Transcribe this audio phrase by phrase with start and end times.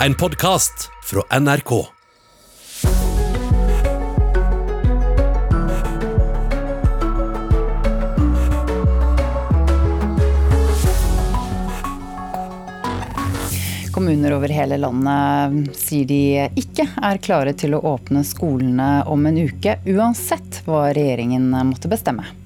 [0.00, 1.86] En podkast fra NRK.
[13.92, 19.46] Kommuner over hele landet sier de ikke er klare til å åpne skolene om en
[19.48, 22.45] uke, uansett hva regjeringen måtte bestemme.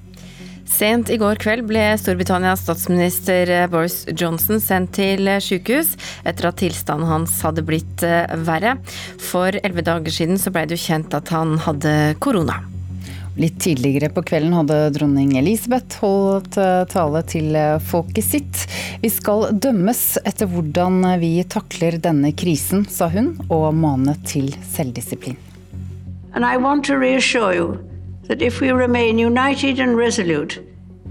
[0.81, 5.91] Sent i går kveld ble Storbritannias statsminister Boris Johnson sendt til sykehus
[6.25, 8.79] etter at tilstanden hans hadde blitt eh, verre.
[9.21, 11.91] For elleve dager siden så ble det jo kjent at han hadde
[12.25, 12.55] korona.
[13.37, 18.65] Litt tidligere på kvelden hadde dronning Elisabeth holdt eh, tale til eh, folket sitt.
[19.05, 25.37] Vi skal dømmes etter hvordan vi takler denne krisen, sa hun, og manet til selvdisiplin.
[26.33, 27.77] And I want to reassure you
[28.27, 30.57] that if we remain united and resolute,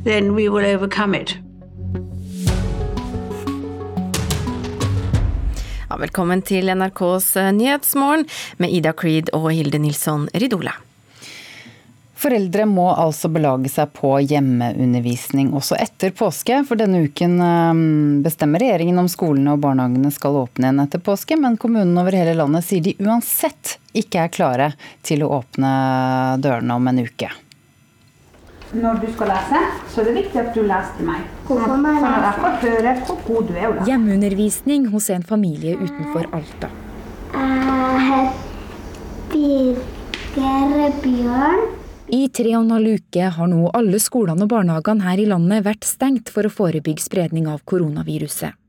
[0.05, 1.37] then we will overcome it.
[5.89, 10.77] Ja, velkommen til NRKs Nyhetsmorgen med Ida Creed og Hilde Nilsson Ridola.
[12.21, 16.59] Foreldre må altså belage seg på hjemmeundervisning også etter påske.
[16.69, 17.81] For denne uken eh,
[18.27, 22.37] bestemmer regjeringen om skolene og barnehagene skal åpne igjen etter påske, men kommunene over hele
[22.37, 25.71] landet sier de uansett ikke er klare til å åpne
[26.45, 27.33] dørene om en uke.
[28.71, 31.25] Når du skal lese, så er det viktig at du leser til meg.
[31.49, 33.67] Sånn at jeg får høre hvor god du er.
[33.67, 33.87] Ola.
[33.89, 36.71] Hjemmeundervisning hos en familie utenfor Alta.
[37.35, 37.99] Jeg
[40.37, 41.67] heter Bjørn.
[42.11, 45.67] I tre og en halv uke har nå alle skolene og barnehagene her i landet
[45.67, 48.60] vært stengt for å forebygge spredning av koronaviruset.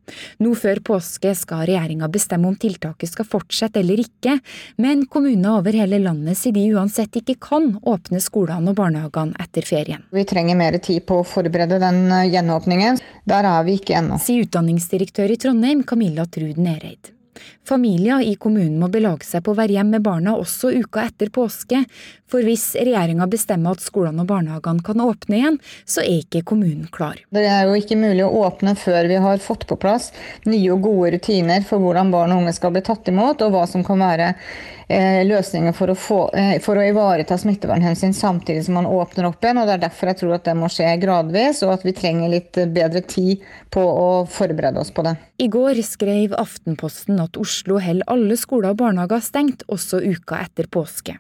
[0.42, 4.38] Nå før påske skal regjeringa bestemme om tiltaket skal fortsette eller ikke,
[4.82, 9.68] men kommuner over hele landet sier de uansett ikke kan åpne skolene og barnehagene etter
[9.68, 10.04] ferien.
[10.12, 13.02] Vi trenger mer tid på å forberede den eh, gjenåpningen.
[13.30, 14.20] Der er vi ikke ennå.
[14.22, 17.14] Sier utdanningsdirektør i Trondheim, Camilla Truden Nereid.
[17.68, 21.30] Familier i kommunen må belage seg på å være hjemme med barna også uka etter
[21.34, 21.84] påske,
[22.32, 26.88] for hvis regjeringa bestemmer at skolene og barnehagene kan åpne igjen, så er ikke kommunen
[26.94, 27.20] klar.
[27.30, 30.12] Det er jo ikke mulig å åpne før vi har fått på plass
[30.48, 33.66] nye og gode rutiner for hvordan barn og unge skal bli tatt imot, og hva
[33.70, 34.34] som kan være
[35.28, 39.62] løsninger for å, få, eh, for å ivareta smittevernhensyn samtidig som man åpner opp igjen.
[39.62, 42.30] og Det er derfor jeg tror at det må skje gradvis, og at vi trenger
[42.30, 43.42] litt bedre tid
[43.72, 45.16] på å forberede oss på det.
[45.40, 50.70] I går skrev Aftenposten at Oslo holder alle skoler og barnehager stengt også uka etter
[50.72, 51.18] påske.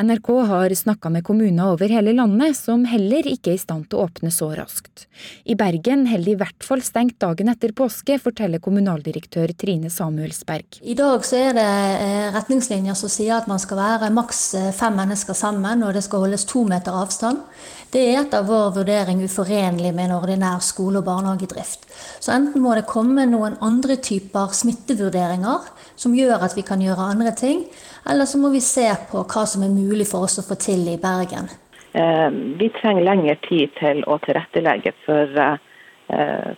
[0.00, 4.00] NRK har snakka med kommuner over hele landet som heller ikke er i stand til
[4.00, 5.06] å åpne så raskt.
[5.44, 10.80] I Bergen holder de i hvert fall stengt dagen etter påske, forteller kommunaldirektør Trine Samuelsberg.
[10.82, 14.70] I dag så er det eh, retningslinjer som sier at man skal være maks eh,
[14.76, 17.44] fem mennesker sammen, og det skal holdes to meter avstand.
[17.90, 21.88] Det er etter vår vurdering uforenlig med en ordinær skole- og barnehagedrift.
[22.22, 25.66] Så enten må det komme noen andre typer smittevurderinger
[25.98, 27.64] som gjør at vi kan gjøre andre ting,
[28.06, 30.86] eller så må vi se på hva som er mulig for oss å få til
[30.86, 31.50] i Bergen.
[31.98, 32.28] Eh,
[32.60, 35.58] vi trenger lengre tid til å tilrettelegge for, eh,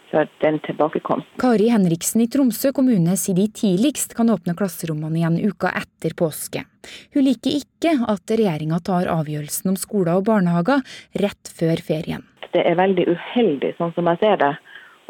[0.08, 1.36] for den tilbakekomsten.
[1.42, 6.64] Kari Henriksen i Tromsø kommune sier de tidligst kan åpne klasserommene igjen uka etter påske.
[7.12, 10.80] Hun liker ikke at regjeringa tar avgjørelsen om skoler og barnehager
[11.22, 12.24] rett før ferien.
[12.52, 14.52] Det er veldig uheldig, sånn som jeg ser det,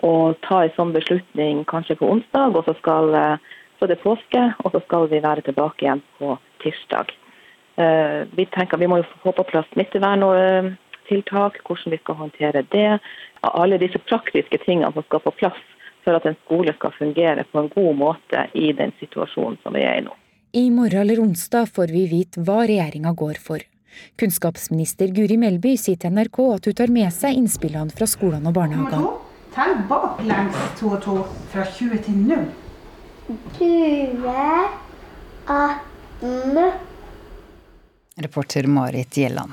[0.03, 3.51] å ta en sånn beslutning kanskje på onsdag, og så skal eh,
[3.83, 7.09] så det er påske, og så skal vi være tilbake igjen på tirsdag.
[7.83, 9.67] Eh, vi tenker Vi må jo få på plass
[11.03, 12.99] smitteverntiltak, hvordan vi skal håndtere det.
[13.41, 15.59] Alle disse praktiske tingene som skal på plass
[16.05, 19.83] for at en skole skal fungere på en god måte i den situasjonen som vi
[19.83, 20.15] er i nå.
[20.53, 23.59] I morgen eller onsdag får vi vite hva regjeringa går for.
[24.19, 28.57] Kunnskapsminister Guri Melby sier til NRK at hun tar med seg innspillene fra skolene og
[28.57, 29.13] barnehagene.
[29.53, 31.17] Tell baklengs to og to
[31.53, 32.47] fra 20 til 0.
[33.59, 34.33] 20,
[35.47, 36.73] 18
[38.23, 39.53] Reporter Marit Gjelland.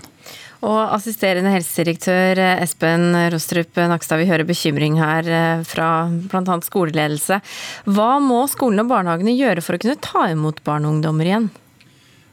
[0.60, 6.58] Og assisterende helsedirektør Espen Rostrup Nakstad, vi hører bekymring her eh, fra bl.a.
[6.66, 7.40] skoleledelse.
[7.88, 11.48] Hva må skolene og barnehagene gjøre for å kunne ta imot barn og ungdommer igjen?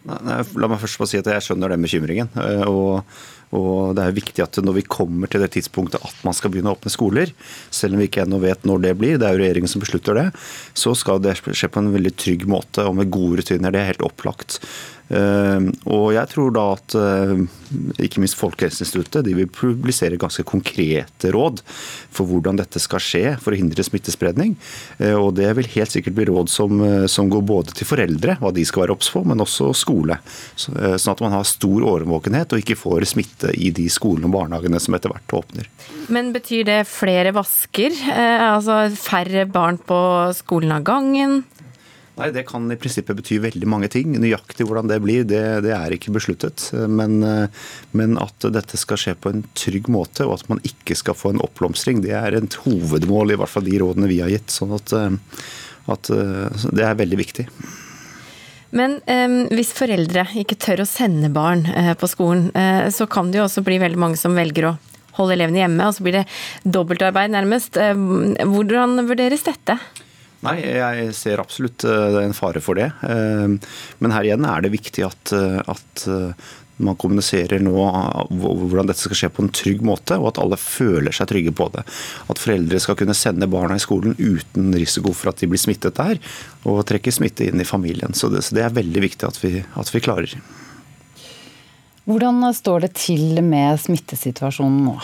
[0.07, 2.29] La meg først få si at jeg skjønner den bekymringen.
[2.43, 3.07] Eh, og,
[3.55, 6.75] og, det er viktig at når vi kommer til det tidspunktet at man skal begynne
[6.75, 7.31] å åpne skoler,
[7.71, 10.19] selv om vi ikke ennå vet når det blir, det er jo regjeringen som beslutter
[10.19, 10.27] det,
[10.75, 13.71] så skal det skje på en veldig trygg måte og med gode rutiner.
[13.71, 14.59] Det er helt opplagt.
[15.07, 17.43] Eh, og jeg tror da at eh,
[18.03, 21.63] ikke minst Folkehelseinstituttet de vil publisere ganske konkrete råd
[22.15, 24.57] for hvordan dette skal skje for å hindre smittespredning.
[24.99, 28.53] Eh, og det vil helt sikkert bli råd som, som går både til foreldre, hva
[28.55, 30.19] de skal være obs på, men også skole.
[30.57, 34.81] Sånn at man har stor årvåkenhet og ikke får smitte i de skolene og barnehagene
[34.83, 35.71] som etter hvert åpner.
[36.13, 37.95] Men betyr det flere vasker?
[38.17, 39.99] Altså færre barn på
[40.37, 41.43] skolen av gangen?
[42.17, 44.15] Nei, Det kan i prinsippet bety veldig mange ting.
[44.17, 46.71] Nøyaktig hvordan det blir, det, det er ikke besluttet.
[46.89, 47.19] Men,
[47.93, 51.35] men, at dette skal skje på en trygg måte, og at man ikke skal få
[51.35, 54.49] en oppblomstring, det er et hovedmål i hvert fall de rådene vi har gitt.
[54.49, 54.97] sånn at,
[55.93, 56.15] at
[56.73, 57.51] det er veldig viktig.
[58.77, 63.31] Men eh, hvis foreldre ikke tør å sende barn eh, på skolen, eh, så kan
[63.31, 64.77] det jo også bli veldig mange som velger å
[65.17, 66.27] holde elevene hjemme, og så blir det
[66.69, 67.79] dobbeltarbeid nærmest.
[67.79, 69.79] Hvordan vurderes dette?
[70.45, 72.91] Nei, jeg ser absolutt eh, en fare for det.
[73.09, 73.73] Eh,
[74.03, 76.07] men her igjen er det viktig at, eh, at
[76.77, 77.73] man kommuniserer nå
[78.37, 81.71] hvordan dette skal skje på en trygg måte, og at alle føler seg trygge på
[81.73, 81.87] det.
[82.29, 85.97] At foreldre skal kunne sende barna i skolen uten risiko for at de blir smittet
[85.97, 86.21] der,
[86.69, 88.13] og trekke smitte inn i familien.
[88.13, 90.37] Så det, så det er veldig viktig at vi, at vi klarer.
[92.07, 94.99] Hvordan står det til med smittesituasjonen nå?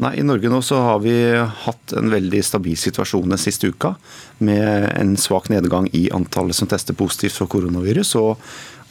[0.00, 3.94] Nei, I Norge nå så har vi hatt en veldig stabil situasjon den siste uka.
[4.38, 8.14] Med en svak nedgang i antallet som tester positivt for koronavirus.
[8.16, 8.40] Og,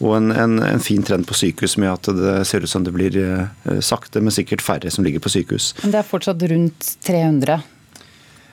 [0.04, 2.94] og en, en, en, fin trend på sykehus med at det ser ut som det
[2.94, 5.72] blir eh, sakte, men sikkert færre som ligger på sykehus.
[5.82, 7.58] Men det er fortsatt rundt 300?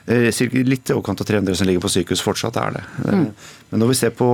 [0.07, 0.31] Eh,
[0.63, 2.83] litt i overkant av 300 som ligger på sykehus fortsatt er det.
[3.11, 3.25] Mm.
[3.67, 4.27] Men når vi ser på,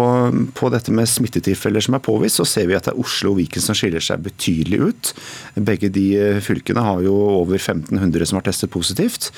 [0.54, 3.40] på, dette med smittetilfeller som er påvist, så ser vi at det er Oslo og
[3.40, 5.14] Viken som skiller seg betydelig ut.
[5.58, 9.32] Begge de eh, fylkene har jo over 1500 som har testet positivt.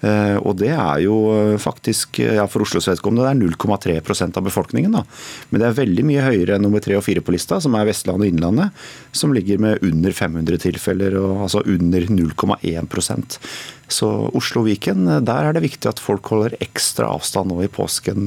[0.00, 1.18] Eh, og det er jo
[1.60, 4.96] faktisk, ja, for Oslos vedkommende, det er 0,3% av befolkningen.
[4.96, 5.04] da.
[5.50, 7.90] Men det er veldig mye høyere enn nummer tre og fire på lista, som er
[7.90, 12.88] Vestlandet og Innlandet, som ligger med under 500 tilfeller, og altså under 0,1
[13.92, 18.26] så Oslo-Viken, der er det viktig at folk holder ekstra avstand nå i påsken.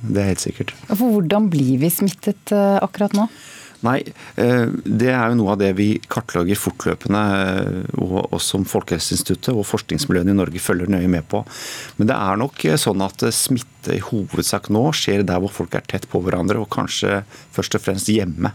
[0.00, 0.74] Det er helt sikkert.
[0.92, 3.28] For hvordan blir vi smittet eh, akkurat nå?
[3.84, 4.00] Nei,
[4.40, 9.66] eh, Det er jo noe av det vi kartlegger fortløpende, eh, og som Folkehelseinstituttet og
[9.68, 11.44] forskningsmiljøene i Norge følger nøye med på.
[11.98, 15.84] Men det er nok sånn at smitte i hovedsak nå skjer der hvor folk er
[15.86, 18.54] tett på hverandre, og kanskje først og fremst hjemme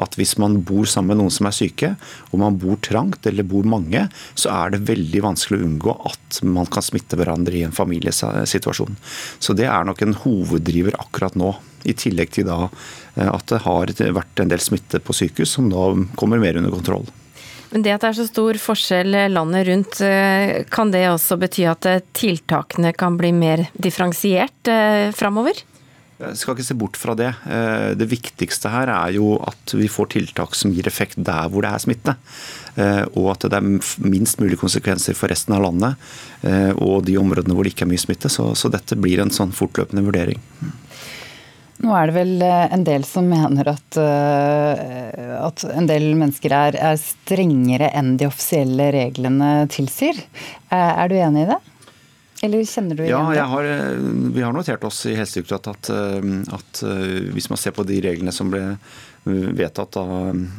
[0.00, 1.92] at hvis man bor sammen med noen som er syke,
[2.32, 6.40] og man bor trangt eller bor mange, så er det veldig vanskelig å unngå at
[6.46, 8.96] man kan smitte hverandre i en familiesituasjon.
[9.38, 11.54] Så det er nok en hoveddriver akkurat nå.
[11.84, 15.68] I tillegg til da eh, at det har vært en del smitte på sykehus som
[15.68, 15.82] nå
[16.16, 17.04] kommer mer under kontroll.
[17.74, 21.66] Men det at det er så stor forskjell landet rundt, eh, kan det også bety
[21.68, 24.72] at eh, tiltakene kan bli mer differensiert
[25.18, 25.60] framover?
[26.14, 27.32] Jeg skal ikke se bort fra det.
[27.50, 31.66] Eh, det viktigste her er jo at vi får tiltak som gir effekt der hvor
[31.66, 32.14] det er smitte.
[32.78, 33.66] Eh, og at det er
[34.06, 35.98] minst mulig konsekvenser for resten av landet
[36.46, 38.30] eh, og de områdene hvor det ikke er mye smitte.
[38.30, 40.38] Så, så dette blir en sånn fortløpende vurdering.
[41.82, 47.00] Nå er det vel en del som mener at, at en del mennesker er, er
[47.02, 50.22] strengere enn de offisielle reglene tilsier.
[50.70, 51.58] Er du enig i det?
[52.44, 53.46] Eller kjenner du igjen ja?
[53.48, 53.96] Har, eh,
[54.34, 58.02] vi har notert oss i Helsedirektoratet at, eh, at, eh, hvis man ser på de
[58.04, 58.76] reglene som ble
[59.24, 60.10] vedtatt av,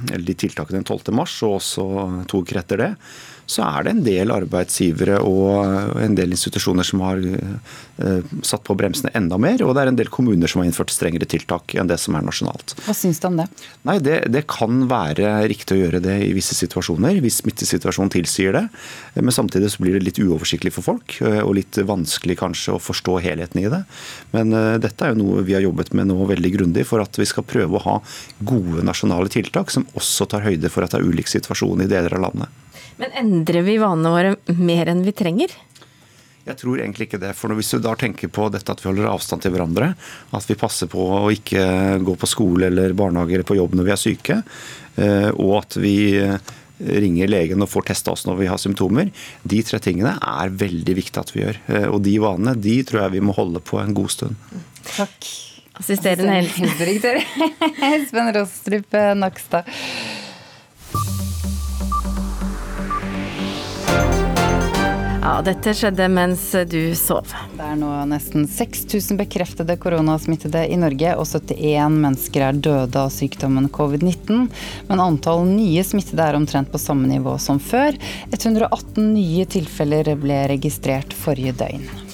[0.10, 1.14] eller de tiltakene den 12.
[1.14, 1.84] mars, og også
[2.26, 2.88] to uker etter det,
[3.46, 8.76] så er det en del arbeidsgivere og en del institusjoner som har eh, satt på
[8.78, 9.62] bremsene enda mer.
[9.66, 12.26] Og det er en del kommuner som har innført strengere tiltak enn det som er
[12.26, 12.74] nasjonalt.
[12.88, 13.46] Hva syns du om det?
[13.86, 18.58] Nei, det, det, kan være riktig å gjøre det i visse situasjoner, hvis smittesituasjonen tilsier
[18.58, 18.66] det.
[19.20, 22.82] Men samtidig så blir det litt uoversiktlig for folk, eh, og litt vanskelig kanskje å
[22.82, 23.84] forstå helheten i det.
[24.34, 27.28] Men dette er jo noe vi har jobbet med nå veldig grundig, for at vi
[27.30, 27.96] skal prøve å ha
[28.42, 32.18] gode nasjonale tiltak som også tar høyde for at det er ulik situasjon i deler
[32.18, 32.65] av landet.
[33.02, 35.54] Men endrer vi vanene våre mer enn vi trenger?
[36.46, 37.32] Jeg tror egentlig ikke det.
[37.38, 39.94] For hvis du da tenker på dette at vi holder avstand til hverandre,
[40.38, 41.64] at vi passer på å ikke
[42.06, 44.38] gå på skole eller barnehage eller på jobb når vi er syke,
[45.02, 46.54] eh, og at vi eh,
[47.02, 49.10] ringer legen og får testa oss når vi har symptomer.
[49.42, 51.60] De tre tingene er veldig viktig at vi gjør.
[51.66, 54.38] Eh, og de vanene de tror jeg vi må holde på en god stund.
[54.94, 55.32] Takk.
[55.76, 57.18] Assisterende helsedirektør
[58.08, 59.68] Sven Rostrup Nakstad.
[65.26, 67.32] Ja, dette skjedde mens du sov.
[67.58, 73.10] Det er nå nesten 6000 bekreftede koronasmittede i Norge, og 71 mennesker er døde av
[73.10, 74.46] sykdommen covid-19.
[74.86, 77.98] Men antall nye smittede er omtrent på samme nivå som før.
[78.38, 82.05] 118 nye tilfeller ble registrert forrige døgn.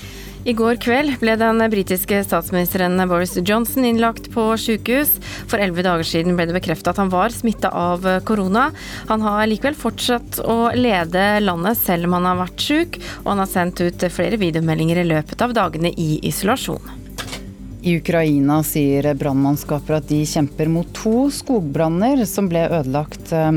[0.42, 5.12] I går kveld ble den britiske statsministeren Boris Johnson innlagt på sykehus.
[5.46, 8.72] For elleve dager siden ble det bekreftet at han var smitta av korona.
[9.12, 13.44] Han har likevel fortsatt å lede landet selv om han har vært syk, og han
[13.44, 16.98] har sendt ut flere videomeldinger i løpet av dagene i isolasjon.
[17.86, 23.52] I Ukraina sier brannmannskaper at de kjemper mot to skogbranner som ble ødelagt Eh,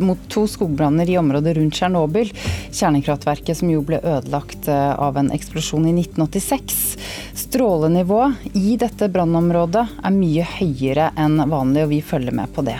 [0.00, 2.30] mot to skogbranner i området rundt Tsjernobyl,
[2.72, 6.78] kjernekraftverket som jo ble ødelagt eh, av en eksplosjon i 1986.
[7.46, 12.78] Strålenivået i dette brannområdet er mye høyere enn vanlig, og vi følger med på det.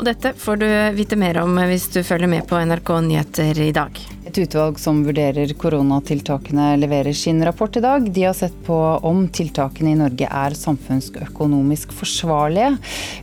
[0.00, 3.72] Og dette får du vite mer om hvis du følger med på NRK Nyheter i
[3.76, 3.98] dag.
[4.30, 8.06] Et utvalg som vurderer koronatiltakene leverer sin rapport i dag.
[8.08, 12.70] De har sett på om tiltakene i Norge er samfunnsøkonomisk forsvarlige.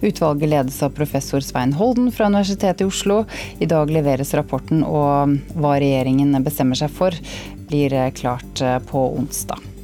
[0.05, 3.23] Utvalget ledes av professor Svein Holden fra Universitetet i Oslo.
[3.57, 7.17] I dag leveres rapporten, og hva regjeringen bestemmer seg for,
[7.71, 9.76] blir klart på onsdag.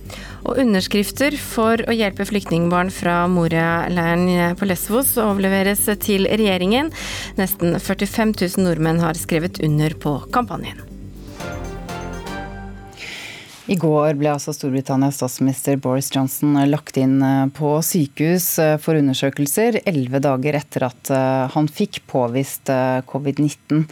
[0.43, 6.91] Og underskrifter for å hjelpe flyktningbarn fra Moria-leiren på Lesvos overleveres til regjeringen.
[7.39, 10.92] Nesten 45 000 nordmenn har skrevet under på kampanjen.
[13.71, 18.99] I går ble altså Storbritannias statsminister Boris Johnson lagt inn eh, på sykehus eh, for
[18.99, 22.67] undersøkelser, elleve dager etter at eh, han fikk påvist
[23.07, 23.85] covid-19.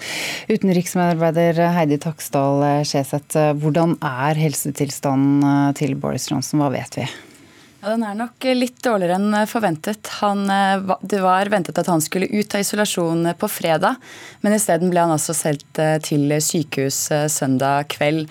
[0.52, 7.08] Utenriksmedarbeider Heidi Taksdal Skjeseth, hvordan er helsetilstanden til Boris Johnson, hva vet vi?
[7.82, 10.06] Ja, Den er nok litt dårligere enn forventet.
[10.22, 10.46] Han,
[11.02, 13.98] det var ventet at han skulle ut av isolasjon på fredag,
[14.46, 18.30] men isteden ble han altså sendt til sykehus søndag kveld.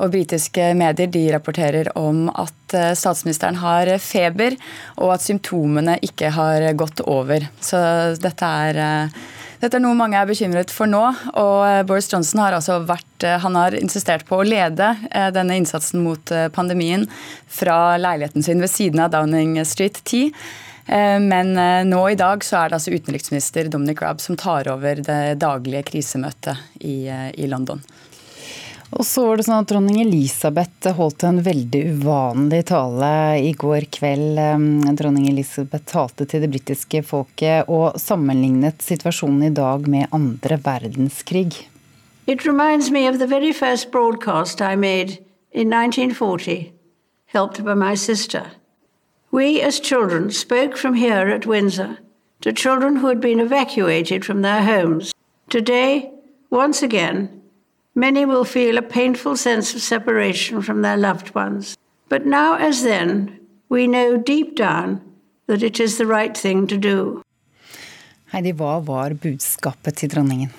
[0.00, 4.56] Og Britiske medier de rapporterer om at eh, statsministeren har feber,
[4.96, 7.44] og at symptomene ikke har gått over.
[7.60, 7.80] Så
[8.20, 9.20] dette er, eh,
[9.60, 11.02] dette er noe mange er bekymret for nå.
[11.34, 14.94] og eh, Boris Johnson har altså vært, han har insistert på å lede
[15.34, 17.04] denne innsatsen mot pandemien
[17.50, 20.32] fra leiligheten sin ved siden av Downing Street 10.
[21.20, 21.52] Men
[21.86, 25.84] nå i dag så er det altså utenriksminister Dominic Raab som tar over det daglige
[25.92, 27.84] krisemøtet i, i London.
[28.90, 33.86] Og så var det sånn at Dronning Elisabeth holdt en veldig uvanlig tale i går
[33.94, 34.40] kveld.
[34.98, 41.68] Dronning Elisabeth talte til det britiske folket og sammenlignet situasjonen i dag med andre verdenskrig.
[42.26, 45.18] It reminds me of the very first broadcast I made
[45.52, 46.72] in 1940,
[47.26, 48.52] helped by my sister.
[49.30, 51.98] We as children spoke from here at Windsor
[52.42, 55.12] to children who had been evacuated from their homes.
[55.48, 56.10] Today,
[56.50, 57.39] once again,
[57.94, 61.76] Many will feel a painful sense of separation from their loved ones.
[62.08, 65.00] But now, as then, we know deep down
[65.46, 67.22] that it is the right thing to do.
[68.30, 70.52] Heidi, hva var budskapet til dronningen?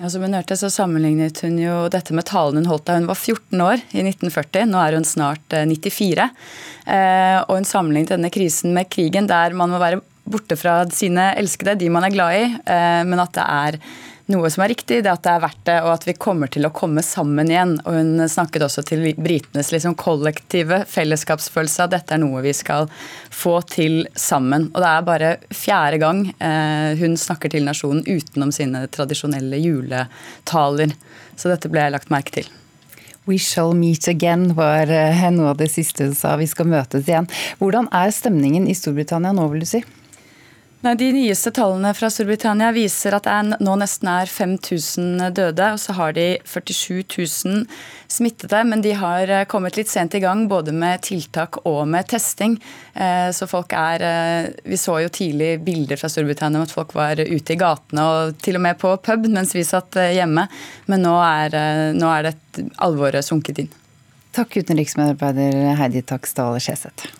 [0.00, 3.08] Ja, som hun hørte, så sammenlignet hun jo dette med talen hun holdt da hun
[3.10, 4.70] var 14 år i 1940.
[4.70, 6.24] Nå er hun snart 94.
[6.24, 10.78] Eh, eh, og hun sammenlignet denne krisen med krigen, der man må være borte fra
[10.94, 13.78] sine elskede, de man er glad i, eh, men at det er
[14.30, 16.66] noe som er riktig, det at det er verdt det, og at vi kommer til
[16.66, 17.76] å komme sammen igjen.
[17.84, 22.88] Og hun snakket også til britenes liksom kollektive fellesskapsfølelse at dette er noe vi skal
[23.34, 24.70] få til sammen.
[24.72, 30.96] Og det er bare fjerde gang eh, hun snakker til nasjonen utenom sine tradisjonelle juletaler.
[31.36, 32.50] Så dette ble jeg lagt merke til.
[33.28, 36.34] We shall meet again var eh, noe av det siste hun sa.
[36.40, 37.28] Vi skal møtes igjen.
[37.60, 39.84] Hvordan er stemningen i Storbritannia nå, vil du si?
[40.80, 45.66] Nei, De nyeste tallene fra Storbritannia viser at det nå nesten er 5000 døde.
[45.74, 47.66] og Så har de 47 000
[48.08, 52.08] smittede, men de har eh, kommet litt sent i gang både med tiltak og med
[52.08, 52.56] testing.
[52.94, 56.96] Eh, så folk er eh, Vi så jo tidlig bilder fra Storbritannia om at folk
[56.96, 60.48] var ute i gatene og til og med på pub mens vi satt hjemme.
[60.88, 61.60] Men nå er,
[61.92, 63.72] nå er det alvoret sunket inn.
[64.32, 67.10] Takk utenriksmedarbeider Heidi Taksdal Skjeseth.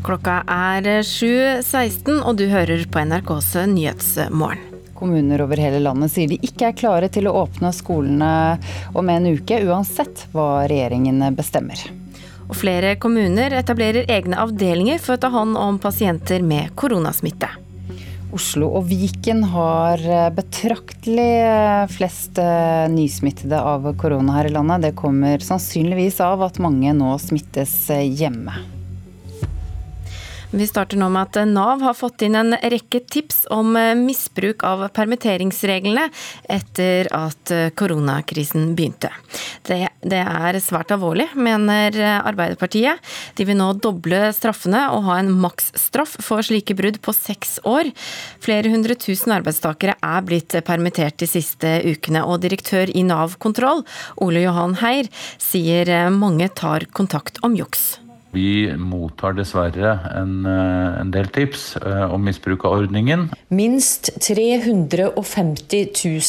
[0.00, 4.62] Klokka er 7.16, og du hører på NRKs Nyhetsmorgen.
[4.96, 8.30] Kommuner over hele landet sier de ikke er klare til å åpne skolene
[8.96, 11.80] om en uke, uansett hva regjeringen bestemmer.
[12.48, 17.52] Og flere kommuner etablerer egne avdelinger for å ta hånd om pasienter med koronasmitte.
[18.36, 20.00] Oslo og Viken har
[20.32, 21.30] betraktelig
[21.92, 22.40] flest
[22.92, 24.88] nysmittede av korona her i landet.
[24.88, 28.79] Det kommer sannsynligvis av at mange nå smittes hjemme.
[30.50, 34.64] Vi starter nå med at Nav har fått inn en rekke tips om eh, misbruk
[34.66, 36.08] av permitteringsreglene
[36.50, 39.12] etter at eh, koronakrisen begynte.
[39.68, 42.98] Det, det, er svært alvorlig, mener Arbeiderpartiet.
[43.38, 47.92] De vil nå doble straffene og ha en maksstraff for slike brudd på seks år.
[48.42, 53.86] Flere hundre tusen arbeidstakere er blitt permittert de siste ukene, og direktør i Nav kontroll,
[54.18, 58.00] Ole Johan Heier, sier eh, mange tar kontakt om juks.
[58.30, 63.26] Vi mottar dessverre en, eh, en, del tips eh, om misbruk av ordningen.
[63.48, 65.80] Minst 350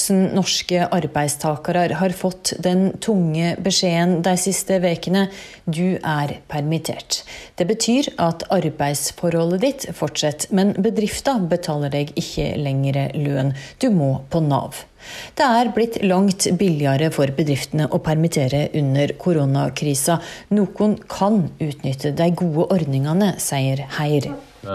[0.09, 5.27] 000 norske arbeidstakere har fått den tunge beskjeden de siste ukene
[5.65, 7.21] du er permittert.
[7.55, 13.53] Det betyr at arbeidsforholdet ditt fortsetter, men bedriften betaler deg ikke lenger lønn.
[13.77, 14.87] Du må på Nav.
[15.37, 20.19] Det er blitt langt billigere for bedriftene å permittere under koronakrisa.
[20.55, 24.31] Noen kan utnytte de gode ordningene, sier Heier.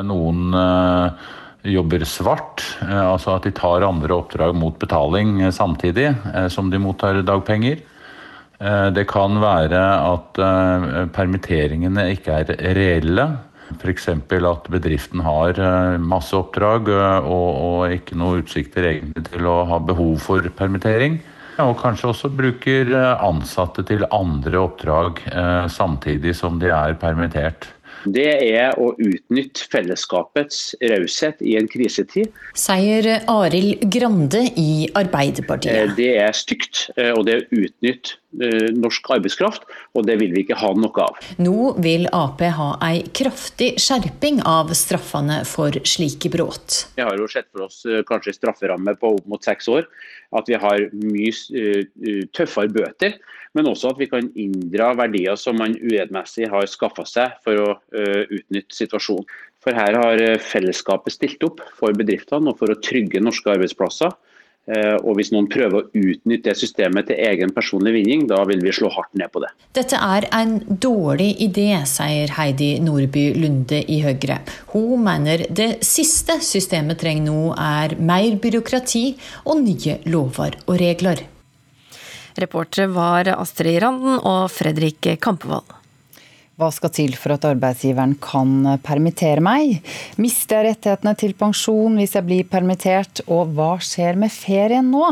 [0.07, 1.27] Noen uh,
[1.67, 6.11] jobber svart, uh, altså at de tar andre oppdrag mot betaling uh, samtidig
[6.53, 7.85] som de mottar dagpenger.
[8.97, 10.39] Det kan være at
[11.13, 13.27] permitteringene ikke er reelle.
[13.75, 14.09] F.eks.
[14.09, 18.91] at bedriften har eh, masse oppdrag eh, og, og ikke noe utsikter
[19.31, 21.19] til å ha behov for permittering.
[21.63, 25.23] Og kanskje også bruker eh, ansatte til andre oppdrag
[25.73, 27.71] samtidig som de er permittert
[28.13, 32.31] det er å utnytte fellesskapets raushet i en krisetid.
[32.59, 35.75] Sier Arild Grande i Arbeiderpartiet.
[35.75, 40.19] Eh, det er stygt, eh, og det er å utnytte eh, norsk arbeidskraft, og det
[40.21, 41.21] vil vi ikke ha noe av.
[41.43, 46.83] Nå vil Ap ha ei kraftig skjerping av straffene for slike brudd.
[46.99, 49.89] Vi har jo sett for oss kanskje strafferamme på opp mot seks år.
[50.37, 53.15] At vi har mye tøffere bøter
[53.57, 57.69] men også at vi kan inndra verdier som man urettmessig har skaffa seg for å
[57.81, 59.27] uh, utnytte situasjonen.
[59.67, 64.13] For her har eh, fellesskapet stilt opp for bedriftene og for å trygge norske arbeidsplasser.
[64.67, 68.63] Uh, og Hvis noen prøver å utnytte det systemet til egen personlig vinning, da vil
[68.63, 69.51] vi slå hardt ned på det.
[69.79, 74.41] Dette er en dårlig idé, sier Heidi Nordby Lunde i Høyre.
[74.75, 79.07] Hun mener det siste systemet trenger nå er mer byråkrati
[79.47, 81.27] og nye lover og regler.
[82.41, 85.76] Reportere var Astrid Randen og Fredrik Kampevold.
[86.57, 89.83] Hva skal til for at arbeidsgiveren kan permittere meg?
[90.17, 95.11] Mister jeg rettighetene til pensjon hvis jeg blir permittert, og hva skjer med ferien nå?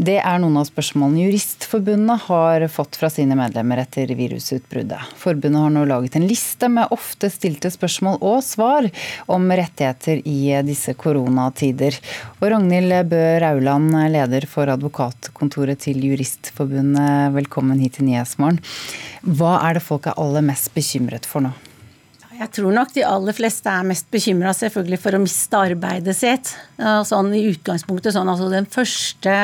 [0.00, 5.10] Det er noen av spørsmålene Juristforbundet har fått fra sine medlemmer etter virusutbruddet.
[5.20, 8.88] Forbundet har nå laget en liste med ofte stilte spørsmål og svar
[9.28, 12.00] om rettigheter i disse koronatider.
[12.38, 18.64] Og Ragnhild Bø Rauland, leder for advokatkontoret til Juristforbundet, velkommen hit til Nyhetsmorgen.
[19.20, 21.52] Hva er det folk er aller mest bekymret for nå?
[22.40, 26.54] Jeg tror nok de aller fleste er mest bekymra selvfølgelig for å miste arbeidet sitt.
[27.04, 29.34] Sånn i utgangspunktet sånn altså den første,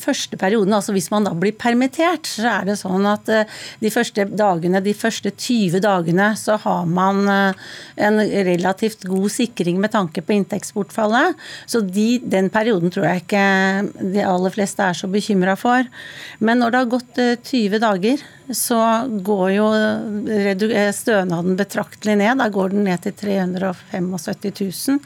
[0.00, 3.50] første, perioden, altså hvis man da blir permittert, så er det sånn at eh,
[3.84, 7.66] de første dagene, de første 20 dagene, så har man eh,
[8.08, 11.36] en relativt god sikring med tanke på inntektsbortfallet.
[11.68, 13.44] Så de, den perioden tror jeg ikke
[14.00, 15.84] de aller fleste er så bekymra for.
[16.40, 18.80] Men når det har gått 20 eh, dager, så
[19.24, 19.68] går jo
[20.92, 22.38] stønaden betraktelig ned.
[22.40, 24.08] Da går den ned til 375
[24.60, 24.98] 000.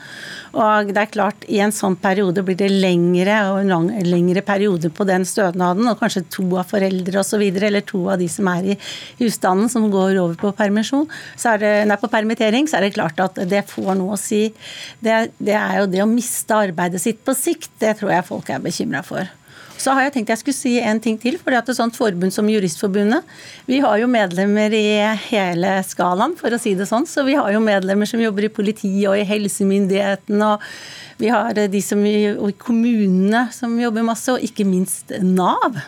[0.59, 4.42] Og det er klart, i en sånn periode blir det lengre og en lang, lengre
[4.47, 8.49] periode på den stønaden, og kanskje to av foreldre osv., eller to av de som
[8.53, 8.79] er i
[9.21, 12.94] husstanden som går over på permisjon, så er det, nei, på permittering, så er det
[12.97, 14.47] klart at det får noe å si.
[15.05, 18.51] Det, det er jo det å miste arbeidet sitt på sikt, det tror jeg folk
[18.53, 19.29] er bekymra for.
[19.79, 21.38] Så har jeg tenkt jeg skulle si en ting til.
[21.38, 23.27] fordi at et sånt forbund som Juristforbundet,
[23.67, 24.87] vi har jo medlemmer i
[25.29, 27.07] hele skalaen, for å si det sånn.
[27.07, 30.64] Så vi har jo medlemmer som jobber i politiet og i helsemyndigheten, og
[31.19, 35.79] vi har de som i, i kommunene som jobber masse, og ikke minst Nav.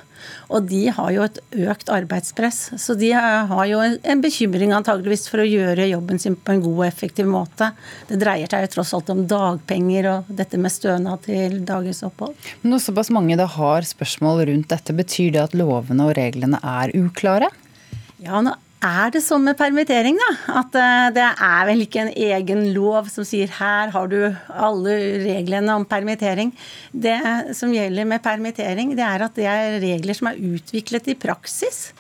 [0.51, 2.61] Og de har jo et økt arbeidspress.
[2.81, 6.79] Så de har jo en bekymring antageligvis for å gjøre jobben sin på en god
[6.79, 7.71] og effektiv måte.
[8.09, 12.35] Det dreier seg jo tross alt om dagpenger og dette med stønad til dagens opphold.
[12.63, 16.61] Men når såpass mange da har spørsmål rundt dette, betyr det at lovene og reglene
[16.63, 17.51] er uklare?
[18.21, 20.31] Ja, nå er det sånn med permittering, da?
[20.63, 24.97] At eh, det er vel ikke en egen lov som sier her har du alle
[25.25, 26.55] reglene om permittering.
[26.93, 27.19] Det
[27.57, 31.91] som gjelder med permittering, det er at det er regler som er utviklet i praksis.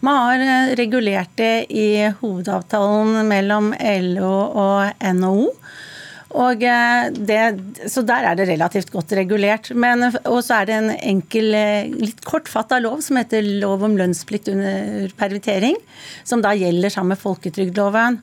[0.00, 3.72] Man har eh, regulert det i hovedavtalen mellom
[4.08, 5.50] LO og NHO.
[6.38, 7.40] Og eh, det,
[7.92, 9.70] så der er det relativt godt regulert.
[9.76, 13.98] Men, og så er det en enkel, eh, litt kortfatta lov som heter lov om
[13.98, 15.76] lønnsplikt under permittering,
[16.24, 18.20] som da gjelder sammen med folketrygdloven.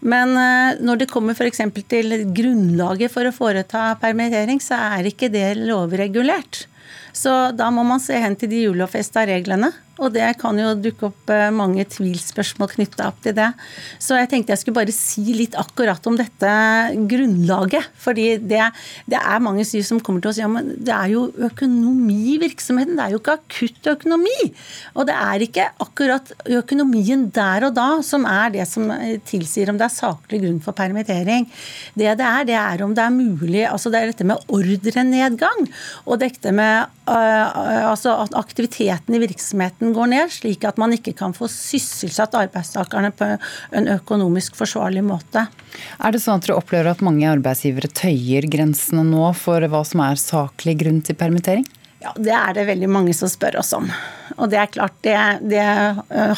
[0.00, 1.62] Men eh, når det kommer f.eks.
[1.90, 6.64] til grunnlaget for å foreta permittering, så er ikke det lovregulert.
[7.12, 9.72] Så da må man se hen til de julovfesta reglene.
[10.00, 13.50] Og det kan jo dukke opp eh, mange tvilsspørsmål knytta opp til det.
[14.00, 16.52] Så jeg tenkte jeg skulle bare si litt akkurat om dette
[17.10, 17.90] grunnlaget.
[18.00, 18.62] Fordi det,
[19.10, 22.38] det er mange styr som kommer til si ja, men det er jo økonomi i
[22.42, 22.96] virksomheten.
[22.98, 24.38] Det er jo ikke akutt økonomi.
[24.96, 28.88] Og det er ikke akkurat økonomien der og da som er det som
[29.28, 31.48] tilsier om det er saklig grunn for permittering.
[31.94, 35.68] Det det er, det er om det er mulig altså Det er dette med ordrenedgang.
[36.06, 41.14] Og dette med uh, altså at aktiviteten i virksomheten går ned, slik at man ikke
[41.18, 43.32] kan få sysselsatt arbeidstakerne på
[43.76, 45.46] en økonomisk forsvarlig måte.
[45.98, 50.04] Er det sånn at dere opplever at mange arbeidsgivere tøyer grensene nå for hva som
[50.06, 51.66] er saklig grunn til permittering?
[52.00, 53.90] Ja, Det er det veldig mange som spør oss om.
[54.38, 55.16] Og det er klart, det,
[55.50, 55.62] det,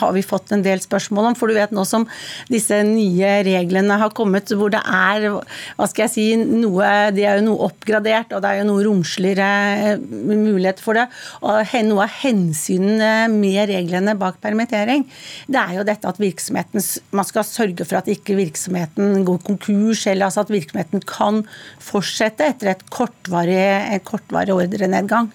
[0.00, 1.36] har vi fått en del spørsmål om.
[1.38, 2.06] For du vet nå som
[2.50, 7.40] disse nye reglene har kommet, hvor det er hva skal jeg si, noe De er
[7.40, 9.50] jo noe oppgradert, og det er jo noe romsligere
[9.92, 11.08] eh, mulighet for det.
[11.44, 15.04] Og noe av hensynene med reglene bak permittering,
[15.50, 20.06] det er jo dette at virksomheten Man skal sørge for at ikke virksomheten går konkurs,
[20.10, 21.42] eller altså at virksomheten kan
[21.82, 23.60] fortsette etter et kortvarig,
[23.92, 25.30] en kortvarig ordrenedgang.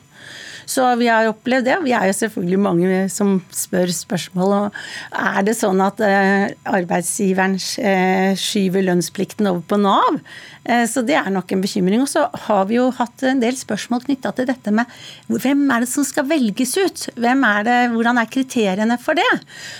[0.67, 1.77] Så vi har opplevd det.
[1.85, 4.55] Vi er jo selvfølgelig mange som spør spørsmål.
[4.57, 4.79] Og
[5.15, 10.19] er det sånn at eh, arbeidsgiveren eh, skyver lønnsplikten over på Nav?
[10.67, 12.01] Eh, så det er nok en bekymring.
[12.03, 14.91] Og så har vi jo hatt en del spørsmål knytta til dette med
[15.31, 17.05] hvem er det som skal velges ut?
[17.15, 19.27] Hvem er det, hvordan er kriteriene for det?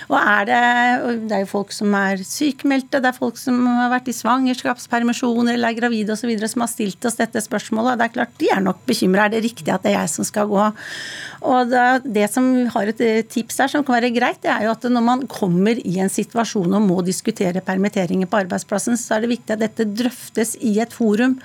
[0.08, 0.62] Og er det,
[1.28, 5.56] det er jo folk som er sykemeldte, det er folk som har vært i svangerskapspermisjoner
[5.56, 6.32] eller er gravide osv.
[6.48, 7.98] som har stilt oss dette spørsmålet.
[7.98, 9.26] Det er klart De er nok bekymra.
[9.26, 10.64] Er det riktig at det er jeg som skal gå?
[11.48, 11.84] Og det,
[12.16, 14.86] det som har et eh, tips her som kan være greit, det er jo at
[14.88, 19.32] når man kommer i en situasjon og må diskutere permitteringer på arbeidsplassen, så er det
[19.36, 21.36] viktig at dette drøftes i et forum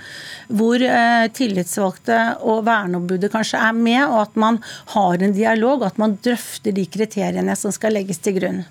[0.47, 4.59] hvor eh, tillitsvalgte og verneombudet kanskje er med, og at man
[4.95, 8.63] har en dialog, at man drøfter de kriteriene som skal legges til grunn.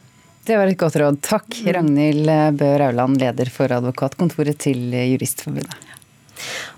[0.42, 1.20] Det var et godt råd.
[1.22, 2.26] Takk, Ragnhild
[2.58, 5.91] Bø Rauland, leder for advokatkontoret til Juristforbundet.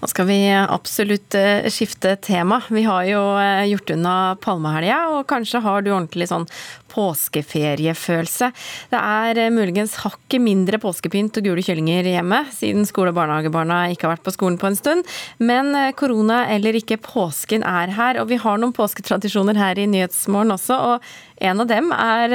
[0.01, 2.61] Nå skal vi absolutt eh, skifte tema.
[2.69, 6.47] Vi har jo eh, gjort unna palmehelga, og kanskje har du ordentlig sånn
[6.95, 8.51] påskeferiefølelse.
[8.93, 13.85] Det er eh, muligens hakket mindre påskepynt og gule kyllinger hjemme, siden skole- og barnehagebarna
[13.95, 15.15] ikke har vært på skolen på en stund.
[15.39, 20.55] Men korona eller ikke, påsken er her, og vi har noen påsketradisjoner her i Nyhetsmorgen
[20.59, 20.81] også.
[20.95, 22.35] og en av dem er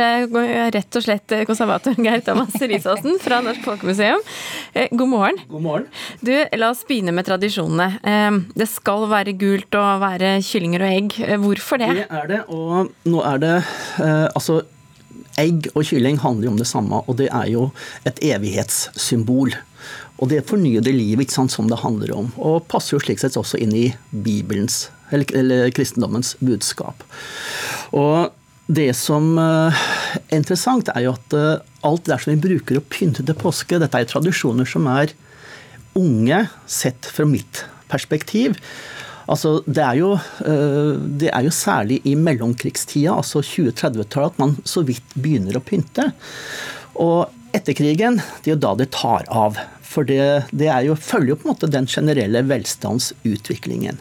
[0.73, 4.23] rett og slett konservatoren Geir Thomas Risaasen fra Norsk Folkemuseum.
[4.91, 5.39] God morgen.
[5.49, 5.88] God morgen.
[6.19, 8.43] Du, la oss begynne med tradisjonene.
[8.55, 11.15] Det skal være gult og være kyllinger og egg.
[11.25, 11.89] Eh, hvorfor det?
[12.01, 14.62] Det er det, og nå er det eh, Altså,
[15.39, 17.69] egg og kylling handler jo om det samme, og det er jo
[18.07, 19.55] et evighetssymbol.
[20.19, 22.31] Og det fornyede livet ikke sant, som det handler om.
[22.38, 27.05] Og passer jo slik sett også inn i Bibelens, eller, eller kristendommens budskap.
[27.95, 28.35] Og
[28.69, 29.82] det som eh,
[30.21, 31.36] er interessant, er jo at
[31.86, 35.15] alt det der som vi bruker å pynte til påske, dette er tradisjoner som er
[35.97, 38.60] unge sett fra mitt perspektiv.
[39.29, 44.55] Altså, det, er jo, eh, det er jo særlig i mellomkrigstida, altså 2030-tallet, at man
[44.65, 46.10] så vidt begynner å pynte.
[46.99, 49.60] Og etter krigen, det er jo da det tar av.
[49.89, 53.97] For det, det jo, følger jo på en måte den generelle velstandsutviklingen.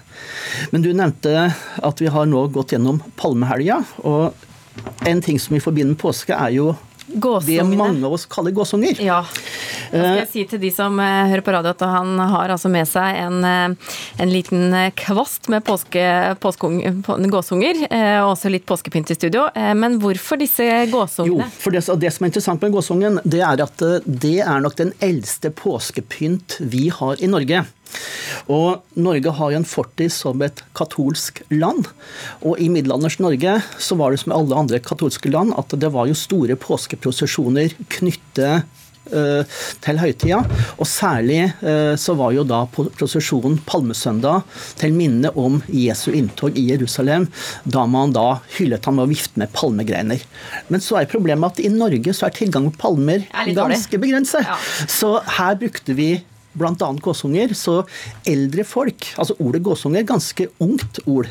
[0.72, 1.48] Men du nevnte
[1.84, 3.80] at vi har nå gått gjennom palmehelga.
[4.08, 4.47] Og
[5.06, 6.72] en ting som vi forbinder med påske, er jo
[7.46, 8.98] det mange av oss kaller gåsunger.
[9.00, 9.22] Ja.
[9.88, 12.68] Da skal jeg si til de som eh, hører på radio at han har altså
[12.72, 16.04] med seg en, eh, en liten eh, kvast med påske,
[16.38, 19.46] gåsunger, og også litt påskepynt i studio.
[19.54, 21.46] Men hvorfor disse gåsungene?
[21.46, 24.76] Jo, for det, det som er interessant med gåsungen, det er at det er nok
[24.78, 27.64] den eldste påskepynt vi har i Norge.
[28.52, 31.88] Og Norge har jo en fortid som et katolsk land.
[32.40, 35.92] Og i middelalders Norge så var det som i alle andre katolske land at det
[35.94, 38.64] var jo store påskeprosesjoner knyttet
[39.12, 40.38] eh, til høytida.
[40.78, 44.48] Og særlig eh, så var jo da prosesjonen palmesøndag
[44.80, 47.28] til minne om Jesu inntog i Jerusalem,
[47.68, 50.24] da man da hyllet ham med å vifte med palmegreiner.
[50.72, 54.48] Men så er problemet at i Norge så er tilgang på palmer ganske begrenset.
[54.88, 56.12] Så her brukte vi
[56.58, 56.92] bl.a.
[57.02, 57.54] gåsunger.
[57.56, 57.80] Så
[58.28, 61.30] eldre folk Altså ordet gåsunger er ganske ungt ord.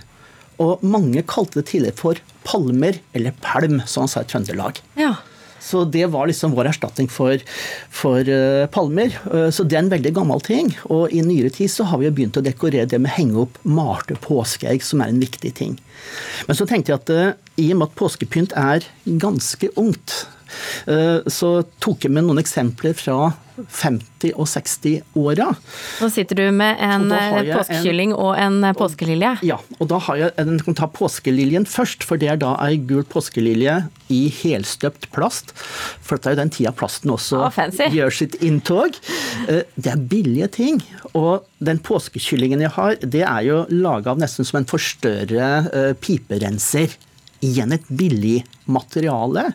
[0.64, 4.80] Og mange kalte det tidligere for palmer, eller palm, som han sa i Trøndelag.
[4.98, 5.16] Ja.
[5.68, 7.42] Så det var liksom vår erstatning for,
[7.92, 9.12] for uh, palmer.
[9.28, 10.72] Uh, så det er en veldig gammel ting.
[10.94, 13.44] Og i nyere tid så har vi jo begynt å dekorere det med å henge
[13.44, 15.76] opp malte påskeegg, som er en viktig ting.
[16.48, 18.88] Men så tenkte jeg at uh, i og med at påskepynt er
[19.26, 20.22] ganske ungt,
[21.28, 21.50] så
[21.84, 25.48] tok jeg med noen eksempler fra 50- og 60-åra.
[26.02, 29.34] Nå sitter du med en eh, påskekylling og en eh, påskelilje.
[29.48, 32.78] Ja, og da har jeg, jeg kan ta påskeliljen først, for det er da ei
[32.78, 33.80] gul påskelilje
[34.14, 35.54] i helstøpt plast.
[35.58, 37.60] For det er jo den tida plasten også oh,
[37.98, 38.98] gjør sitt inntog.
[39.50, 40.82] Eh, det er billige ting.
[41.18, 46.94] Og den påskekyllingen jeg har, det er jo laga av nesten som en forstørre piperenser.
[47.46, 49.50] Igjen et billig materiale.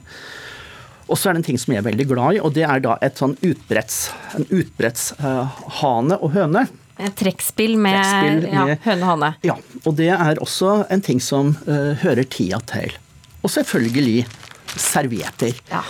[1.13, 2.81] Og så er det en ting som jeg er veldig glad i, og det er
[2.81, 4.07] da et sånn utbretts,
[4.39, 6.65] en utbrettshane uh, og høne.
[6.97, 9.31] Et trekkspill med, trekkspill med ja, høne og hane.
[9.45, 12.97] Ja, og det er også en ting som uh, hører tida til.
[13.43, 14.25] Og selvfølgelig
[14.73, 15.59] servietter.
[15.69, 15.83] Ja.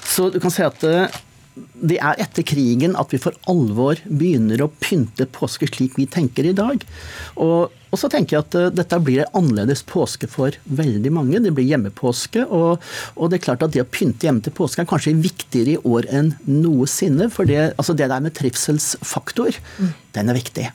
[0.00, 1.20] Så du kan si at uh,
[1.80, 6.48] det er etter krigen at vi for alvor begynner å pynte påske slik vi tenker
[6.48, 6.82] i dag.
[7.40, 11.42] Og, og så tenker jeg at uh, dette blir en annerledes påske for veldig mange.
[11.42, 12.44] Det blir hjemmepåske.
[12.46, 12.84] Og,
[13.16, 15.82] og, det er klart at det å pynte hjemme til påske er kanskje viktigere i
[15.88, 17.30] år enn noensinne.
[17.32, 19.92] For det, altså det der med trivselsfaktor, mm.
[20.18, 20.70] den er viktig.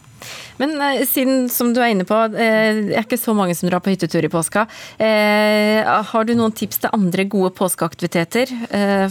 [0.58, 3.70] Men eh, siden, som du er inne på, eh, det er ikke så mange som
[3.70, 4.66] drar på hyttetur i påska.
[4.98, 8.52] Eh, har du noen tips til andre gode påskeaktiviteter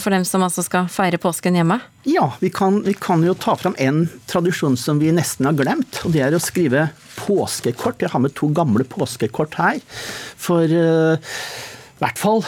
[0.01, 1.79] for dem som altså skal feire påsken hjemme?
[2.09, 6.01] Ja, vi kan, vi kan jo ta fram en tradisjon som vi nesten har glemt.
[6.05, 8.03] Og det er å skrive påskekort.
[8.03, 9.81] Jeg har med to gamle påskekort her.
[10.41, 12.43] For i hvert fall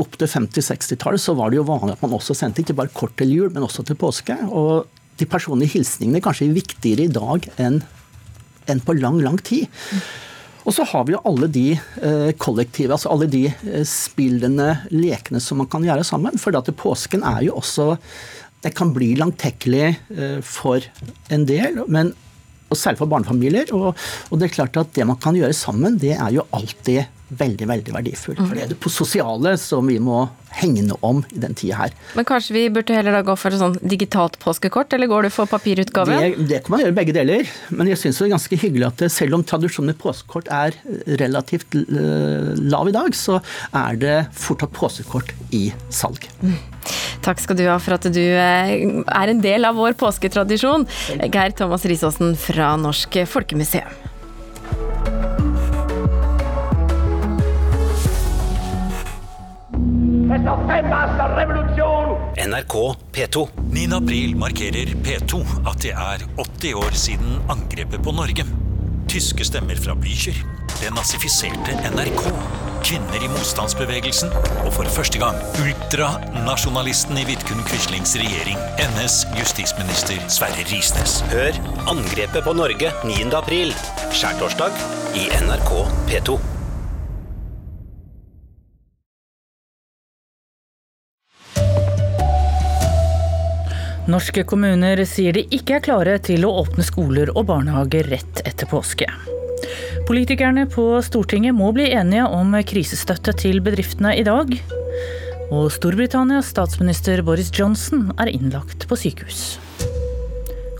[0.00, 3.16] opp til 50-60-tallet så var det jo vanlig at man også sendte ikke bare kort
[3.20, 4.38] til jul, men også til påske.
[4.48, 4.88] Og
[5.20, 7.80] de personlige hilsningene kanskje viktigere i dag enn,
[8.70, 9.68] enn på lang, lang tid.
[10.68, 15.40] Og så har vi jo alle de eh, kollektive, altså alle de eh, spillene, lekene
[15.42, 16.36] som man kan gjøre sammen.
[16.40, 17.94] For at påsken er jo også
[18.60, 20.84] Det kan bli langtekkelig eh, for
[21.32, 22.10] en del, men,
[22.68, 23.72] og særlig for barnefamilier.
[23.72, 23.96] Og,
[24.28, 27.68] og, det er klart at det man kan gjøre sammen, det er jo alltid veldig
[27.70, 28.40] veldig verdifullt.
[28.42, 30.24] For det er det på sosiale som vi må
[30.60, 31.94] hegne om i den tida her.
[32.18, 35.30] Men kanskje vi burde heller da gå for et sånn digitalt påskekort, eller går du
[35.34, 36.18] for papirutgave?
[36.18, 39.06] Det, det kan man gjøre begge deler, men jeg syns det er ganske hyggelig at
[39.14, 40.76] selv om tradisjonen med påskekort er
[41.22, 43.38] relativt lav i dag, så
[43.70, 46.26] er det fortsatt påskekort i salg.
[46.42, 46.58] Mm.
[47.24, 50.88] Takk skal du ha for at du eh, er en del av vår påsketradisjon,
[51.28, 54.09] Geir Thomas Risaasen fra Norsk Folkemuseum.
[62.46, 62.74] NRK
[63.12, 63.48] P2.
[63.72, 63.96] 9.
[63.96, 68.44] april markerer P2 at det er 80 år siden angrepet på Norge.
[69.10, 70.38] Tyske stemmer fra Blücher,
[70.78, 72.22] det nazifiserte NRK,
[72.86, 74.30] kvinner i motstandsbevegelsen
[74.62, 81.24] og for første gang ultranasjonalisten i Vidkun Quislings regjering, NS justisminister Sverre Risnes.
[81.34, 81.58] Hør
[81.90, 83.18] Angrepet på Norge 9.
[83.42, 83.74] april,
[84.14, 84.78] skjærtorsdag
[85.18, 85.74] i NRK
[86.06, 86.59] P2.
[94.08, 98.68] Norske kommuner sier de ikke er klare til å åpne skoler og barnehager rett etter
[98.70, 99.08] påske.
[100.08, 104.54] Politikerne på Stortinget må bli enige om krisestøtte til bedriftene i dag.
[105.52, 109.58] Og Storbritannias statsminister Boris Johnson er innlagt på sykehus.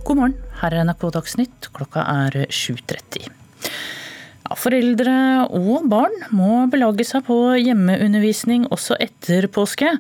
[0.06, 1.70] God morgen, her er NRK Dagsnytt.
[1.76, 3.28] Klokka er 7.30.
[4.58, 9.92] Foreldre og barn må belage seg på hjemmeundervisning også etter påske.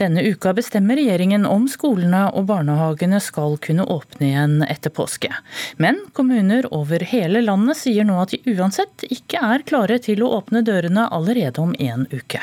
[0.00, 5.30] Denne uka bestemmer regjeringen om skolene og barnehagene skal kunne åpne igjen etter påske.
[5.78, 10.32] Men kommuner over hele landet sier nå at de uansett ikke er klare til å
[10.40, 12.42] åpne dørene allerede om en uke.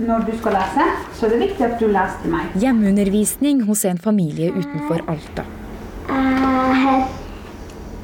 [0.00, 2.56] Når du skal lese, så er det viktig at du leser til meg.
[2.58, 5.44] Hjemmeundervisning hos en familie utenfor Alta.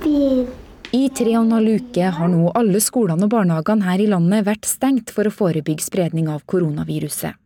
[0.05, 0.60] Jeg
[0.93, 4.47] i tre og en halv uke har nå alle skolene og barnehagene her i landet
[4.49, 7.37] vært stengt for å forebygge spredning av koronaviruset.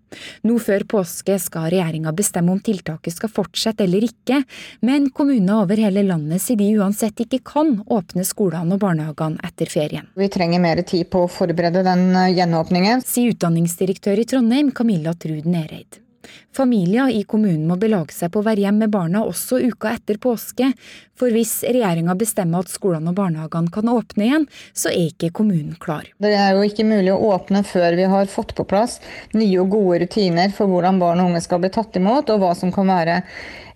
[0.47, 4.45] Nå før påske skal regjeringa bestemme om tiltaket skal fortsette eller ikke,
[4.87, 9.73] men kommuner over hele landet sier de uansett ikke kan åpne skolene og barnehagene etter
[9.73, 10.07] ferien.
[10.15, 12.07] Vi trenger mer tid på å forberede den
[12.39, 13.03] gjenåpningen.
[13.05, 16.04] Sier utdanningsdirektør i Trondheim, Camilla Trud Nereid.
[16.55, 20.21] Familier i kommunen må belage seg på å være hjemme med barna også uka etter
[20.23, 20.71] påske,
[21.19, 25.77] for hvis regjeringa bestemmer at skolene og barnehagene kan åpne igjen, så er ikke kommunen
[25.81, 26.09] klar.
[26.19, 29.01] Det er jo ikke mulig å åpne før vi har fått på plass
[29.35, 32.55] nye og gode rutiner for hvordan barn og unge skal bli tatt imot, og hva
[32.59, 33.21] som kan være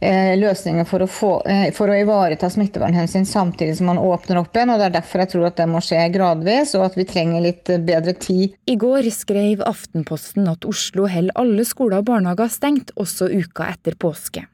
[0.00, 4.70] løsninger for å, få, eh, for å ivareta smittevernhensyn samtidig som man åpner opp igjen.
[4.70, 7.42] og Det er derfor jeg tror at det må skje gradvis, og at vi trenger
[7.42, 8.54] litt bedre tid.
[8.66, 13.98] I går skrev Aftenposten at Oslo holder alle skoler og barnehager stengt også uka etter
[13.98, 14.46] påske.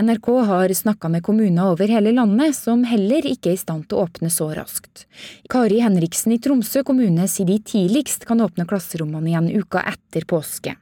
[0.00, 3.98] NRK har snakka med kommuner over hele landet som heller ikke er i stand til
[3.98, 5.06] å åpne så raskt.
[5.50, 10.76] Kari Henriksen i Tromsø kommune sier de tidligst kan åpne klasserommene igjen uka etter påske.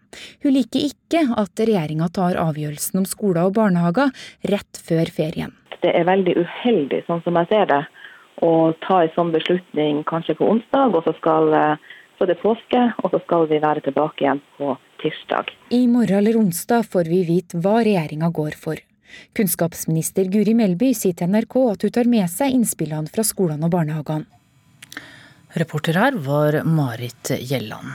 [0.44, 4.14] Hun liker ikke at regjeringa tar avgjørelsen om skoler og barnehager
[4.52, 5.56] rett før ferien.
[5.82, 7.82] Det er veldig uheldig, sånn som jeg ser det,
[8.44, 12.42] å ta en sånn beslutning kanskje på onsdag, og så skal eh, så det er
[12.42, 15.50] påske, og så skal vi være tilbake igjen på tirsdag.
[15.70, 18.80] I morgen eller onsdag får vi vite hva regjeringa går for.
[19.36, 23.74] Kunnskapsminister Guri Melby sier til NRK at hun tar med seg innspillene fra skolene og
[23.74, 24.26] barnehagene.
[25.56, 27.94] Reporter her var Marit Gjelland.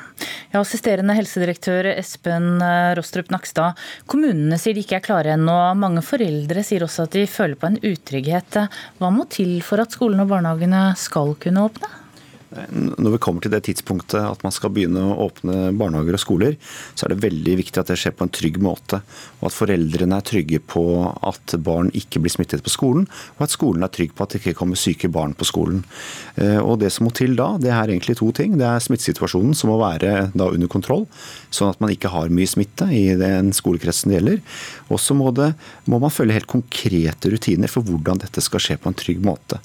[0.50, 2.56] Ja, assisterende helsedirektør Espen
[2.98, 3.78] Rostrup Nakstad.
[4.10, 5.58] Kommunene sier de ikke er klare ennå.
[5.78, 8.64] Mange foreldre sier også at de føler på en utrygghet.
[8.98, 12.01] Hva må til for at skolene og barnehagene skal kunne åpne?
[12.52, 16.58] Når vi kommer til det tidspunktet at man skal begynne å åpne barnehager og skoler,
[17.00, 19.00] så er det veldig viktig at det skjer på en trygg måte.
[19.40, 23.56] Og at foreldrene er trygge på at barn ikke blir smittet på skolen, og at
[23.56, 25.86] skolen er trygg på at det ikke kommer syke barn på skolen.
[26.36, 28.58] Eh, og Det som må til da, det er egentlig to ting.
[28.60, 31.08] Det er smittesituasjonen som må være da under kontroll,
[31.54, 34.44] sånn at man ikke har mye smitte i den skolekretsen det gjelder.
[34.92, 38.92] Og så må, må man følge helt konkrete rutiner for hvordan dette skal skje på
[38.92, 39.62] en trygg måte.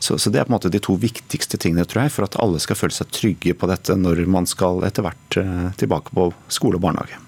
[0.00, 2.38] Så, så, Det er på en måte de to viktigste tingene tror jeg, for at
[2.40, 6.30] alle skal føle seg trygge på dette når man skal etter hvert eh, tilbake på
[6.48, 7.20] skole og barnehage.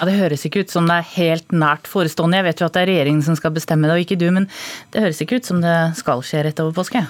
[0.00, 2.38] Ja, Det høres ikke ut som det er helt nært forestående.
[2.40, 4.28] Jeg vet jo at det er regjeringen som skal bestemme det, og ikke du.
[4.36, 4.48] Men
[4.92, 7.04] det høres ikke ut som det skal skje rett over påske?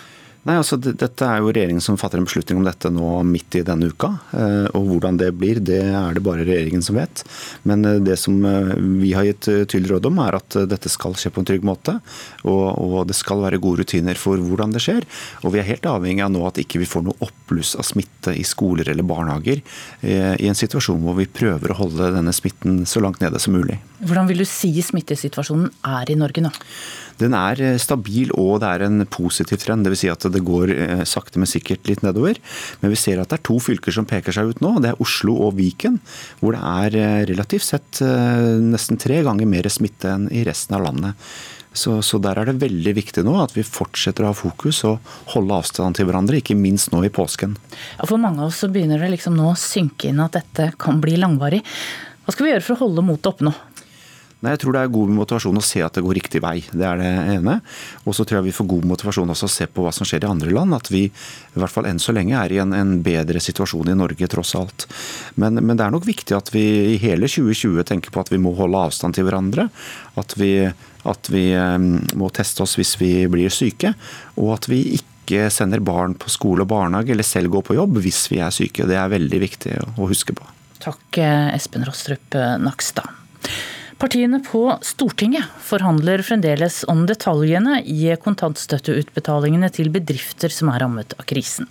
[0.48, 3.64] Nei, altså Dette er jo regjeringen som fatter en beslutning om dette nå midt i
[3.66, 4.08] denne uka.
[4.32, 7.22] Eh, og Hvordan det blir, det er det bare regjeringen som vet.
[7.68, 8.70] Men eh, det som eh,
[9.02, 11.98] vi har gitt tydelig råd om, er at dette skal skje på en trygg måte.
[12.46, 15.04] Og, og, det skal være gode rutiner for hvordan det skjer.
[15.44, 18.32] Og vi er helt avhengig av nå at ikke vi får noe oppbluss av smitte
[18.32, 19.60] i skoler eller barnehager.
[20.00, 23.80] I en situasjon hvor vi prøver å holde denne smitten så langt nede som mulig.
[24.00, 26.52] Hvordan vil du si smittesituasjonen er i Norge nå?
[27.20, 29.86] Den er eh, stabil og det er en positiv trend.
[29.86, 30.02] Dvs.
[30.02, 32.40] Si at det går eh, sakte, men sikkert litt nedover.
[32.80, 34.76] Men vi ser at det er to fylker som peker seg ut nå.
[34.82, 36.00] Det er Oslo og Viken.
[36.40, 40.86] Hvor det er eh, relativt sett nesten tre ganger mer smitte enn i resten av
[40.86, 41.32] landet.
[41.72, 45.12] Så, så, der er det veldig viktig nå at vi fortsetter å ha fokus og
[45.36, 47.54] holde avstand til hverandre, ikke minst nå i påsken.
[48.00, 50.72] Ja, for mange av oss så begynner det liksom nå å synke inn at dette
[50.82, 51.62] kan bli langvarig.
[52.26, 53.54] Hva skal vi gjøre for å holde motet oppe nå?
[54.40, 56.62] Nei, Jeg tror det er god motivasjon å se at det går riktig vei.
[56.64, 57.58] Det er det ene.
[58.08, 60.24] Og så tror jeg vi får god motivasjon også å se på hva som skjer
[60.24, 60.72] i andre land.
[60.72, 63.98] At vi i hvert fall enn så lenge er i en, en bedre situasjon i
[64.00, 64.86] Norge, tross alt.
[65.36, 68.40] Men, men, det er nok viktig at vi i hele 2020 tenker på at vi
[68.40, 69.68] må holde avstand til hverandre.
[70.20, 70.54] At vi,
[71.04, 71.44] at vi
[72.16, 73.92] må teste oss hvis vi blir syke.
[74.40, 78.00] Og at vi ikke sender barn på skole og barnehage, eller selv går på jobb
[78.00, 78.88] hvis vi er syke.
[78.88, 80.48] Det er veldig viktig å huske på.
[80.80, 81.20] Takk,
[81.52, 83.20] Espen Rostrup Nakstad.
[84.00, 91.26] Partiene på Stortinget forhandler fremdeles om detaljene i kontantstøtteutbetalingene til bedrifter som er rammet av
[91.28, 91.68] krisen.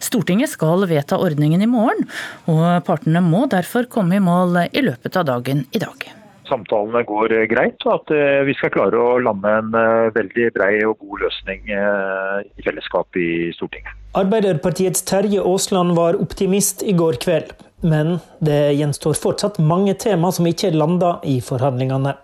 [0.00, 2.06] Stortinget skal vedta ordningen i morgen,
[2.48, 6.08] og partene må derfor komme i mål i løpet av dagen i dag
[6.46, 10.72] samtalene går greit, og at eh, vi skal klare å lande en eh, veldig brei
[10.86, 13.94] og god løsning eh, i fellesskap i Stortinget.
[14.16, 17.52] Arbeiderpartiets Terje Aasland var optimist i går kveld.
[17.80, 22.16] Men det gjenstår fortsatt mange tema som ikke er landa i forhandlingene.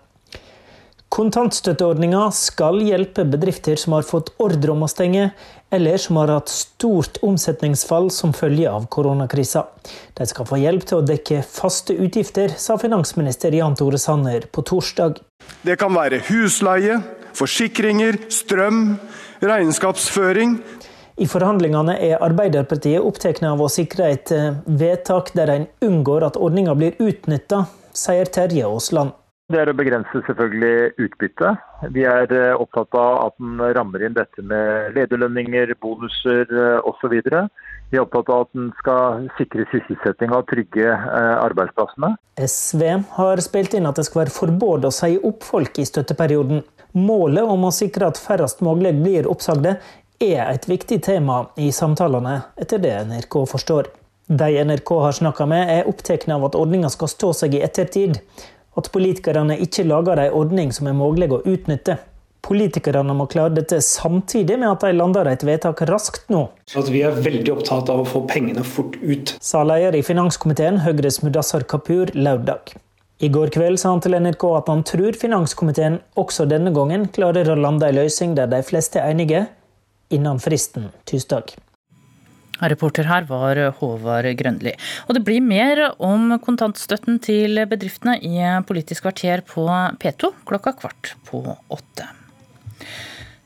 [1.13, 5.27] Kontantstøtteordninga skal hjelpe bedrifter som har fått ordre om å stenge,
[5.69, 9.67] eller som har hatt stort omsetningsfall som følge av koronakrisa.
[10.17, 14.65] De skal få hjelp til å dekke faste utgifter, sa finansminister Jan Tore Sanner på
[14.65, 15.21] torsdag.
[15.61, 16.97] Det kan være husleie,
[17.37, 18.95] forsikringer, strøm,
[19.45, 20.57] regnskapsføring.
[21.21, 26.39] I forhandlingene er Arbeiderpartiet opptatt av å sikre et eh, vedtak der en unngår at
[26.41, 29.13] ordninga blir utnytta, sier Terje Aasland.
[29.51, 31.51] Det er å begrense selvfølgelig utbytte.
[31.93, 37.13] Vi er eh, opptatt av at den rammer inn dette med lederlønninger, bonuser eh, osv.
[37.13, 42.15] Vi er opptatt av at den skal sikre sysselsetting og trygge arbeidsplassene.
[42.41, 42.87] SV
[43.19, 46.63] har spilt inn at det skal være forbud å si opp folk i støtteperioden.
[46.97, 49.77] Målet om å sikre at færrest mulig blir oppsagde,
[50.31, 53.91] er et viktig tema i samtalene, etter det NRK forstår.
[54.27, 58.21] De NRK har snakka med, er opptatt av at ordninga skal stå seg i ettertid.
[58.79, 61.99] At politikerne ikke lager ei ordning som er mulig å utnytte.
[62.43, 66.47] Politikerne må klare dette samtidig med at de lander et vedtak raskt nå.
[66.75, 69.35] At vi er veldig opptatt av å få pengene fort ut.
[69.39, 72.75] Sa leder i finanskomiteen, Høyres Mudassar Kapur, lørdag.
[73.23, 77.47] I går kveld sa han til NRK at han tror finanskomiteen også denne gangen klarer
[77.53, 79.45] å lande ei løsning der de fleste er enige,
[80.13, 81.55] innen fristen tirsdag.
[82.61, 84.75] Reporter her var Håvard Grønli.
[85.07, 89.65] Og det blir mer om kontantstøtten til bedriftene i Politisk kvarter på
[89.99, 92.07] P2 klokka kvart på åtte.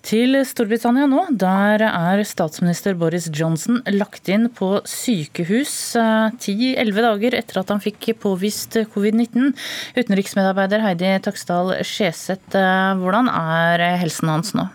[0.07, 1.25] Til Storbritannia nå.
[1.35, 7.83] Der er statsminister Boris Johnson lagt inn på sykehus eh, ti-elleve dager etter at han
[7.83, 9.51] fikk påvist covid-19.
[9.99, 14.69] Utenriksmedarbeider Heidi Taksdal Skjeseth, eh, hvordan er helsen hans nå?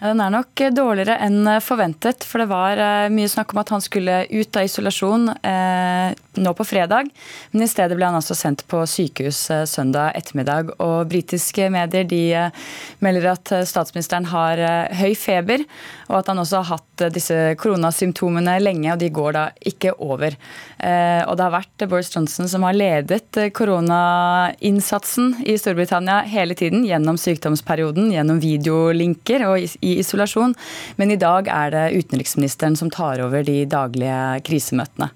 [0.00, 3.82] Den er nok dårligere enn forventet, for det var eh, mye snakk om at han
[3.84, 7.10] skulle ut av isolasjon eh, nå på fredag,
[7.52, 10.72] men i stedet ble han altså sendt på sykehus eh, søndag ettermiddag.
[10.80, 12.70] Og britiske medier de eh,
[13.04, 15.66] melder at statsministeren har eh, høy feber,
[16.08, 19.92] og at han også har hatt eh, disse koronasymptomene lenge, og de går da ikke
[20.00, 20.38] over.
[20.80, 27.18] Og det har vært Boris Johnson som har ledet koronainnsatsen i Storbritannia hele tiden, gjennom
[27.20, 30.56] sykdomsperioden, gjennom videolinker og i i isolasjon.
[30.96, 35.10] Men i dag er det utenriksministeren som tar over de daglige krisemøtene.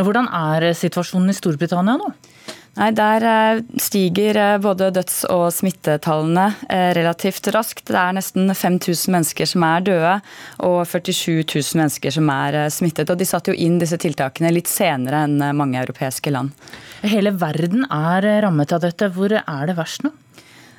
[0.00, 2.14] Hvordan er situasjonen i Storbritannia nå?
[2.74, 7.84] Nei, Der eh, stiger eh, både døds- og smittetallene eh, relativt raskt.
[7.86, 10.14] Det er nesten 5000 mennesker som er døde,
[10.66, 13.12] og 47 000 mennesker som er smittet.
[13.12, 16.50] Og De satte jo inn disse tiltakene litt senere enn mange europeiske land.
[17.04, 19.12] Hele verden er rammet av dette.
[19.14, 20.10] Hvor er det verst nå?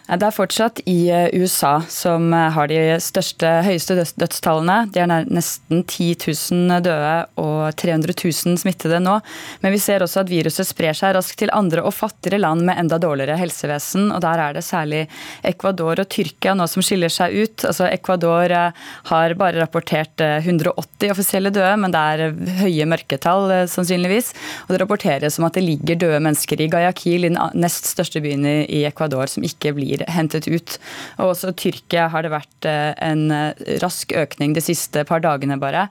[0.06, 4.76] Det er fortsatt i eh, USA som eh, har de største, høyeste dødstallene.
[4.94, 9.16] De er nesten 10 000 døde og 300 000 smittede nå.
[9.64, 12.78] Men vi ser også at viruset sprer seg raskt til andre og fattigere land med
[12.84, 14.12] enda dårligere helsevesen.
[14.14, 15.08] og Der er det særlig
[15.42, 17.66] Ecuador og Tyrkia nå som skiller seg ut.
[17.66, 24.36] Altså Ecuador eh, har bare rapportert 180 offisielle døde, men det er høye mørketall sannsynligvis.
[24.68, 28.46] Og det rapporteres om at det ligger døde mennesker i Guayaquil, den nest største byen
[28.46, 30.78] i Ecuador, som ikke blir blir hentet ut.
[31.20, 35.58] Og også Tyrkia har det vært eh, en eh, rask økning de siste par dagene
[35.62, 35.88] bare.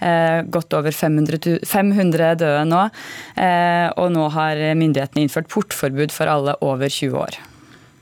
[0.00, 2.86] Eh, godt over 500, 500 døde nå.
[3.98, 7.38] Og nå har myndighetene innført portforbud for alle over 20 år.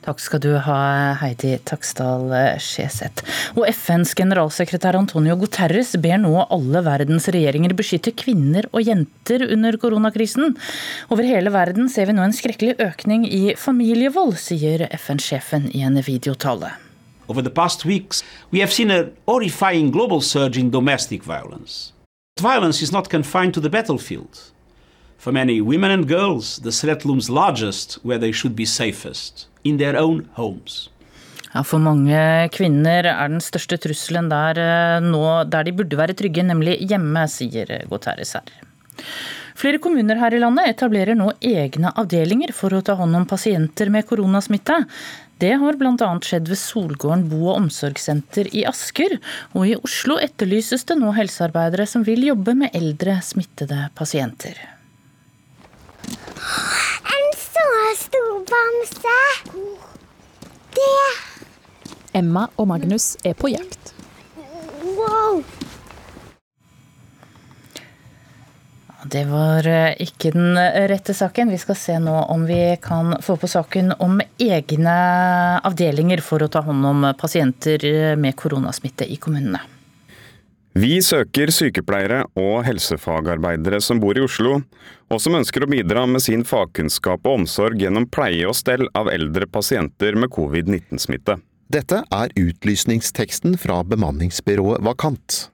[0.07, 0.81] Takk skal du ha,
[1.19, 2.31] Heidi Taksdal
[2.63, 3.25] Skjeseth.
[3.59, 9.75] Og FNs generalsekretær Antonio Guterres ber nå alle verdens regjeringer beskytte kvinner og jenter under
[9.83, 10.55] koronakrisen.
[11.11, 15.99] Over hele verden ser vi nå en skrekkelig økning i familievold, sier FN-sjefen i en
[15.99, 16.77] videotale.
[17.27, 21.91] Over the past weeks, we have seen a horrifying global surge in domestic violence.
[22.39, 24.53] Violence is not confined to the battlefield.
[25.27, 29.77] For many women and girls, the threat looms largest where they should be safest in
[29.77, 30.89] their own homes.
[31.53, 36.15] Ja, For mange kvinner er den største trusselen der eh, nå der de burde være
[36.15, 38.53] trygge, nemlig hjemme, sier Guterres her.
[39.59, 43.91] Flere kommuner her i landet etablerer nå egne avdelinger for å ta hånd om pasienter
[43.91, 44.79] med koronasmitte.
[45.43, 46.13] Det har bl.a.
[46.23, 49.19] skjedd ved Solgården bo- og omsorgssenter i Asker.
[49.59, 54.76] Og i Oslo etterlyses det nå helsearbeidere som vil jobbe med eldre smittede pasienter.
[56.37, 59.19] En så stor bamse!
[60.77, 63.93] Det Emma og Magnus er på jakt.
[64.97, 65.43] Wow!
[69.07, 70.57] Det var eh, ikke den
[70.91, 71.53] rette saken.
[71.53, 74.97] Vi skal se nå om vi kan få på saken om egne
[75.69, 79.76] avdelinger for å ta hånd om pasienter med koronasmitte i kommunene.
[80.77, 84.59] Vi søker sykepleiere og helsefagarbeidere som bor i Oslo,
[85.09, 89.09] og som ønsker å bidra med sin fagkunnskap og omsorg gjennom pleie og stell av
[89.09, 91.39] eldre pasienter med covid-19-smitte.
[91.73, 95.47] Dette er utlysningsteksten fra bemanningsbyrået Vakant.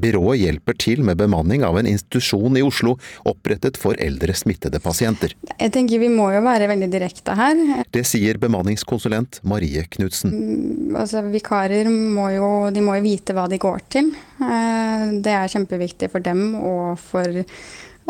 [0.00, 2.96] Byrået hjelper til med bemanning av en institusjon i Oslo
[3.28, 5.34] opprettet for eldre smittede pasienter.
[5.56, 7.60] Jeg tenker Vi må jo være veldig direkte her.
[7.92, 10.32] Det sier bemanningskonsulent Marie Knutsen.
[10.32, 14.10] Mm, altså, vikarer må jo, de må jo vite hva de går til.
[14.40, 17.28] Eh, det er kjempeviktig for dem og for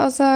[0.00, 0.30] altså,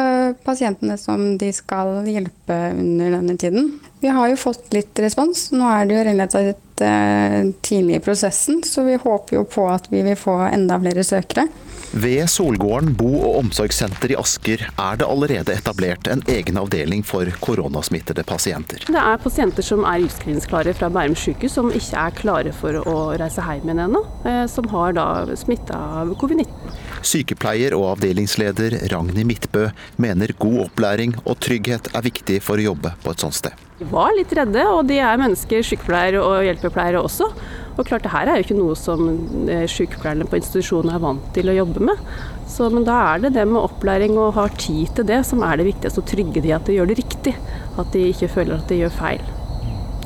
[0.46, 3.74] pasientene som de skal hjelpe under denne tiden.
[4.02, 5.50] Vi har jo fått litt respons.
[5.54, 10.02] Nå er det jo relativt tidlig i prosessen, så vi håper jo på at vi
[10.06, 11.48] vil få enda flere søkere.
[11.94, 17.28] Ved Solgården bo- og omsorgssenter i Asker er det allerede etablert en egen avdeling for
[17.44, 18.82] koronasmittede pasienter.
[18.88, 22.96] Det er pasienter som er utskrivningsklare fra Bærum sykehus, som ikke er klare for å
[23.20, 24.02] reise hjem igjen ennå.
[24.26, 25.06] Eh, som har da
[25.38, 26.74] smitta av covid-19.
[27.06, 29.68] Sykepleier og avdelingsleder Ragnhild Midtbø
[30.02, 33.63] mener god opplæring og trygghet er viktig for å jobbe på et sånt sted.
[33.78, 37.26] De var litt redde, og de er mennesker, sykepleiere og hjelpepleiere også.
[37.74, 39.08] Og klart, det her er jo ikke noe som
[39.50, 42.04] eh, sykepleierne på institusjonen er vant til å jobbe med.
[42.50, 45.58] Så, men da er det det med opplæring og ha tid til det som er
[45.58, 46.04] det viktigste.
[46.04, 47.34] Å trygge de at de gjør det riktig.
[47.74, 49.26] At de ikke føler at de gjør feil.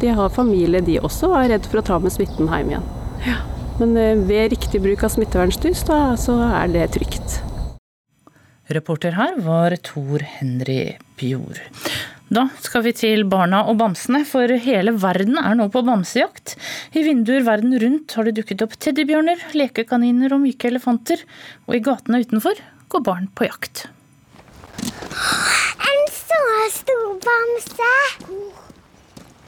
[0.01, 2.91] De har familie de også, og er redd for å ta med smitten hjem igjen.
[3.27, 3.39] Ja.
[3.83, 7.43] Men eh, ved riktig bruk av smittevernstyr, så er det trygt.
[8.73, 11.61] Reporter her var Tor Henry Bjord.
[12.29, 16.59] Da skal vi til barna og bamsene, for hele verden er nå på bamsejakt.
[16.93, 21.25] I vinduer verden rundt har det dukket opp teddybjørner, lekekaniner og myke elefanter.
[21.65, 22.61] Og i gatene utenfor
[22.93, 23.87] går barn på jakt.
[25.89, 26.43] En så
[26.77, 27.93] stor bamse!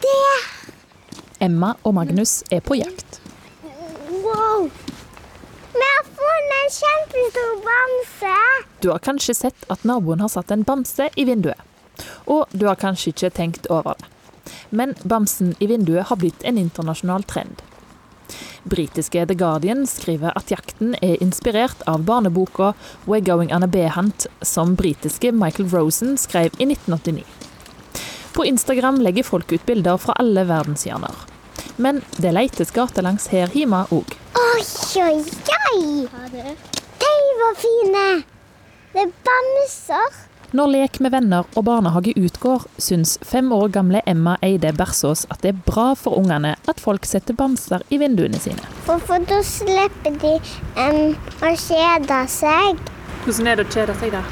[0.01, 0.17] Det
[1.45, 3.21] Emma og Magnus er på jakt.
[4.25, 4.71] Wow!
[5.77, 8.37] Vi har funnet en kjempestor bamse!
[8.81, 11.70] Du har kanskje sett at naboen har satt en bamse i vinduet.
[12.27, 14.09] Og du har kanskje ikke tenkt over det.
[14.71, 17.63] Men bamsen i vinduet har blitt en internasjonal trend.
[18.63, 22.75] Britiske The Guardian skriver at jakten er inspirert av barneboka
[23.07, 27.25] 'We're Going On A Bear Hunt', som britiske Michael Rosen skrev i 1989.
[28.33, 31.15] På Instagram legger folk ut bilder fra alle verdenshjørner.
[31.77, 34.17] Men det leites gatelangs her hjemme òg.
[34.37, 34.65] Oi,
[35.03, 35.25] oi,
[35.73, 36.09] oi!
[37.01, 38.23] De var fine!
[38.93, 40.30] Det er bamser.
[40.51, 45.45] Når lek med venner og barnehage utgår, syns fem år gamle Emma Eide Bersås at
[45.45, 48.65] det er bra for ungene at folk setter bamser i vinduene sine.
[48.83, 50.33] For, for da slipper de
[50.75, 51.13] um,
[51.47, 52.81] å kjede seg.
[53.23, 54.23] Hvordan er det å kjede seg, da?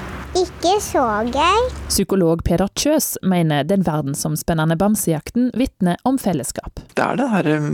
[0.40, 1.68] Ikke så gøy.
[1.86, 6.82] Psykolog Peder Kjøs mener den verdensomspennende bamsejakten vitner om fellesskap.
[6.98, 7.68] Det er det her eh,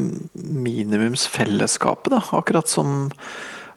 [0.67, 2.21] minimumsfellesskapet, da.
[2.37, 3.09] Akkurat som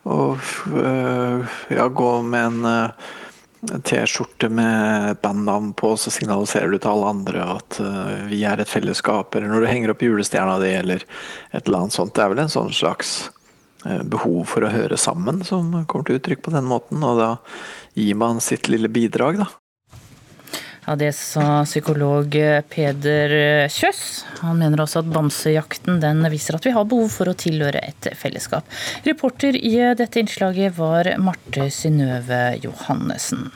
[0.07, 3.15] å øh, ja, gå med en øh,
[3.61, 8.69] T-skjorte med bandnavn på, så signaliserer du til alle andre at uh, vi er et
[8.69, 9.33] fellesskap.
[9.35, 11.05] Eller når du henger opp julestjerna di, eller
[11.51, 12.13] et eller annet sånt.
[12.15, 13.15] Det er vel en sånn slags
[13.85, 17.01] uh, behov for å høre sammen som kommer til uttrykk på den måten.
[17.01, 17.31] Og da
[17.97, 19.49] gir man sitt lille bidrag, da.
[20.87, 22.31] Ja, Det sa psykolog
[22.71, 23.33] Peder
[23.67, 24.23] Kjøss.
[24.39, 28.07] Han mener også at bamsejakten den viser at vi har behov for å tilhøre et
[28.15, 28.63] fellesskap.
[29.03, 33.49] Reporter i dette innslaget var Marte Synnøve Johannessen.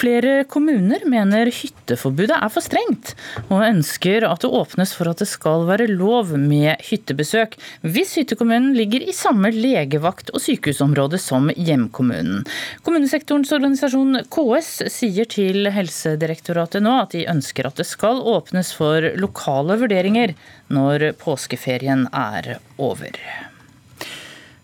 [0.00, 3.12] Flere kommuner mener hytteforbudet er for strengt,
[3.50, 8.72] og ønsker at det åpnes for at det skal være lov med hyttebesøk, hvis hyttekommunen
[8.78, 12.46] ligger i samme legevakt- og sykehusområde som hjemkommunen.
[12.86, 19.04] Kommunesektorens organisasjon KS sier til Helsedirektoratet nå at de ønsker at det skal åpnes for
[19.20, 20.32] lokale vurderinger
[20.72, 23.20] når påskeferien er over.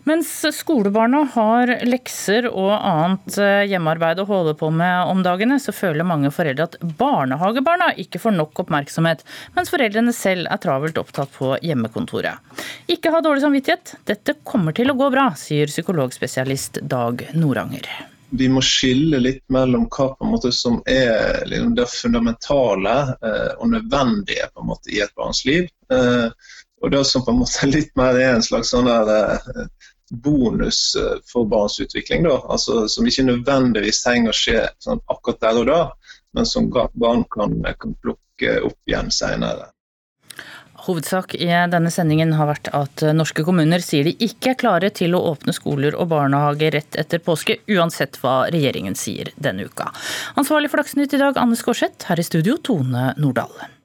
[0.07, 5.73] Mens skolebarna har lekser og annet eh, hjemmearbeid å holde på med om dagene, så
[5.75, 9.25] føler mange foreldre at barnehagebarna ikke får nok oppmerksomhet,
[9.57, 12.39] mens foreldrene selv er travelt opptatt på hjemmekontoret.
[12.87, 17.89] Ikke ha dårlig samvittighet, dette kommer til å gå bra, sier psykologspesialist Dag Noranger.
[18.29, 24.47] Vi må skille litt mellom hva måte som er liksom, det fundamentale eh, og nødvendige
[24.63, 25.67] måte i et barns liv.
[25.91, 26.31] Eh,
[26.83, 30.95] og det som på en måte litt mer er en slags sånn der, eh, bonus
[30.95, 32.27] eh, for barns utvikling.
[32.27, 35.81] Altså, som ikke nødvendigvis trenger å skje sånn, akkurat der og da,
[36.37, 39.71] men som barn kan, kan plukke opp igjen senere.
[40.87, 45.17] Hovedsak i denne sendingen har vært at norske kommuner sier de ikke er klare til
[45.17, 49.89] å åpne skoler og barnehager rett etter påske, uansett hva regjeringen sier denne uka.
[50.39, 52.07] Ansvarlig for Dagsnytt i dag, Anne Skårseth.
[52.07, 53.76] Her i studio, Tone Nordahl.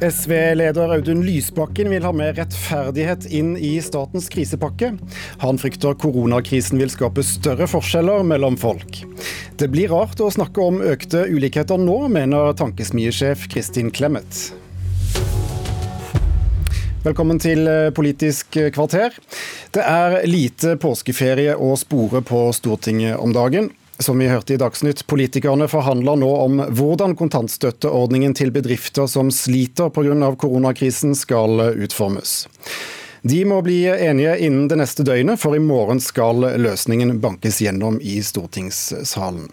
[0.00, 4.94] SV-leder Audun Lysbakken vil ha mer rettferdighet inn i statens krisepakke.
[5.42, 9.02] Han frykter koronakrisen vil skape større forskjeller mellom folk.
[9.60, 14.40] Det blir rart å snakke om økte ulikheter nå, mener tankesmiesjef Kristin Clemet.
[17.04, 19.12] Velkommen til Politisk kvarter.
[19.76, 23.68] Det er lite påskeferie å spore på Stortinget om dagen.
[24.00, 29.92] Som vi hørte i Dagsnytt, politikerne forhandler nå om hvordan kontantstøtteordningen til bedrifter som sliter
[29.92, 30.30] pga.
[30.40, 32.46] koronakrisen skal utformes.
[33.22, 38.00] De må bli enige innen det neste døgnet, for i morgen skal løsningen bankes gjennom
[38.00, 39.50] i stortingssalen.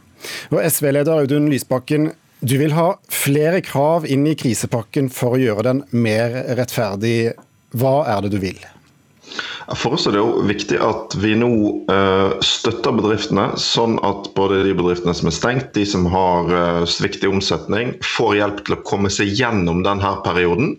[0.56, 5.68] Og SV-leder Audun Lysbakken, du vil ha flere krav inn i krisepakken for å gjøre
[5.68, 7.34] den mer rettferdig.
[7.76, 8.64] Hva er det du vil?
[9.76, 11.50] For oss er det jo viktig at vi nå
[11.92, 16.86] uh, støtter bedriftene, sånn at både de bedriftene som er stengt, de som har uh,
[16.88, 20.76] svikt i omsetning, får hjelp til å komme seg gjennom denne perioden.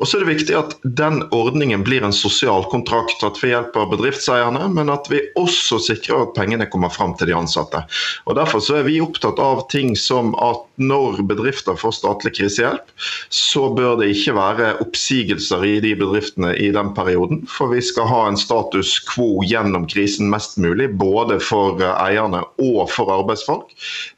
[0.00, 3.90] Og så er det viktig at den ordningen blir en sosial kontrakt, at vi hjelper
[3.92, 7.84] bedriftseierne, men at vi også sikrer at pengene kommer fram til de ansatte.
[8.26, 12.90] Og Derfor så er vi opptatt av ting som at når bedrifter får statlig krisehjelp,
[13.30, 17.44] så bør det ikke være oppsigelser i de bedriftene i den perioden.
[17.46, 22.42] for vi skal ha en status quo gjennom krisen mest mulig, både for eh, eierne
[22.62, 23.72] og for arbeidsfolk.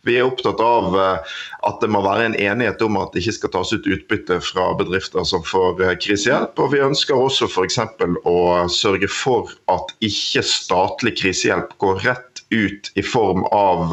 [0.07, 1.35] Vi er opptatt av eh,
[1.69, 4.71] at det må være en enighet om at det ikke skal tas ut utbytte fra
[4.79, 6.59] bedrifter som får eh, krisehjelp.
[6.63, 7.81] Og vi ønsker også f.eks.
[8.25, 8.39] å
[8.73, 13.93] sørge for at ikke statlig krisehjelp går rett ut i form av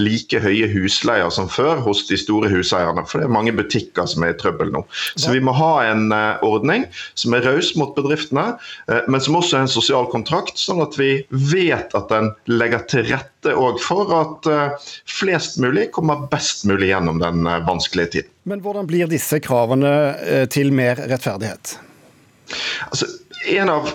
[0.00, 3.04] like høye husleier som før hos de store huseierne.
[3.08, 4.84] For det er mange butikker som er i trøbbel nå.
[5.18, 6.08] Så vi må ha en
[6.46, 6.86] ordning
[7.18, 8.56] som er raus mot bedriftene,
[9.08, 13.06] men som også er en sosial kontrakt, sånn at vi vet at den legger til
[13.10, 14.48] rette for at
[15.10, 18.32] flest mulig kommer best mulig gjennom den vanskelige tiden.
[18.46, 21.76] Men hvordan blir disse kravene til mer rettferdighet?
[22.90, 23.08] Altså,
[23.50, 23.88] en av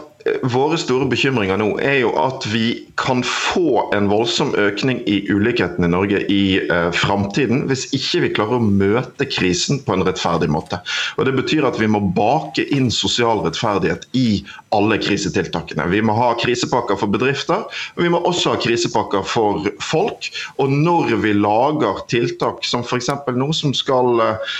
[0.43, 5.85] våre store bekymringer nå er jo at vi kan få en voldsom økning i ulikheten
[5.85, 10.51] i Norge i eh, framtiden hvis ikke vi klarer å møte krisen på en rettferdig
[10.53, 10.81] måte.
[11.17, 14.41] Og Det betyr at vi må bake inn sosial rettferdighet i
[14.75, 15.87] alle krisetiltakene.
[15.91, 17.65] Vi må ha krisepakker for bedrifter,
[17.95, 20.29] og vi må også ha krisepakker for folk.
[20.61, 23.09] Og når vi lager tiltak som f.eks.
[23.35, 24.53] noe som skal eh,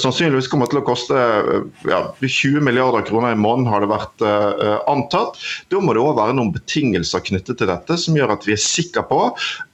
[0.00, 1.16] sannsynligvis kommer til å koste
[1.88, 5.40] ja, 20 milliarder kroner i måneden, har det vært uh, antatt.
[5.72, 8.62] Da må det òg være noen betingelser knyttet til dette som gjør at vi er
[8.62, 9.24] sikre på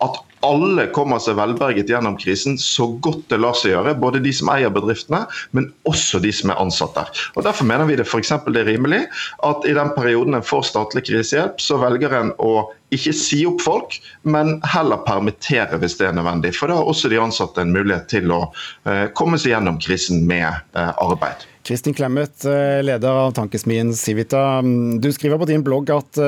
[0.05, 3.97] at alle kommer seg velberget gjennom krisen så godt det lar seg gjøre.
[3.99, 5.25] Både de som eier bedriftene,
[5.57, 7.11] men også de som er ansatt der.
[7.35, 8.33] Og Derfor mener vi det f.eks.
[8.37, 9.05] er rimelig
[9.47, 13.61] at i den perioden en får statlig krisehjelp, så velger en å ikke si opp
[13.64, 16.55] folk, men heller permittere hvis det er nødvendig.
[16.57, 18.43] For da har også de ansatte en mulighet til å
[18.89, 21.47] eh, komme seg gjennom krisen med eh, arbeid.
[21.68, 24.62] Kristin Clemet, eh, leder av tankesmien Civita.
[24.64, 26.20] Mm, du skriver på din blogg at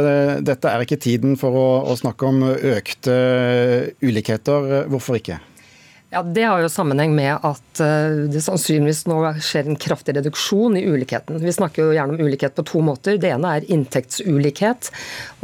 [0.44, 1.56] dette er ikke tiden for
[1.88, 3.16] å snakke om økte
[4.04, 4.84] ulikheter.
[4.92, 5.40] Hvorfor ikke?
[6.10, 10.74] Ja, Det har jo sammenheng med at eh, det sannsynligvis nå skjer en kraftig reduksjon
[10.74, 11.38] i ulikheten.
[11.38, 13.14] Vi snakker jo gjerne om ulikhet på to måter.
[13.22, 14.90] Det ene er inntektsulikhet.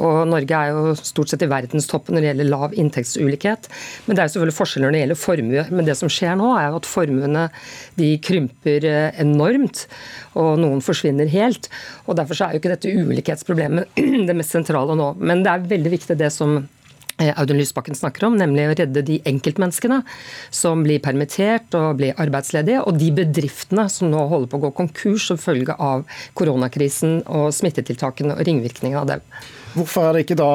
[0.02, 3.70] og Norge er jo stort sett i verdenstoppen når det gjelder lav inntektsulikhet.
[4.08, 5.66] Men det er jo selvfølgelig forskjeller når det gjelder formue.
[5.70, 7.48] Men det som skjer nå, er jo at formuene
[8.02, 9.86] de krymper eh, enormt.
[10.34, 11.70] Og noen forsvinner helt.
[12.10, 14.02] og Derfor er jo ikke dette ulikhetsproblemet
[14.32, 15.12] det mest sentrale nå.
[15.22, 16.64] Men det er veldig viktig det som
[17.16, 20.02] Audun Lysbakken snakker om, nemlig å redde de enkeltmenneskene
[20.52, 24.72] som blir permittert og blir arbeidsledige, og de bedriftene som nå holder på å gå
[24.82, 26.04] konkurs som følge av
[26.36, 29.24] koronakrisen og smittetiltakene og ringvirkningene av dem.
[29.76, 30.52] Hvorfor er det ikke da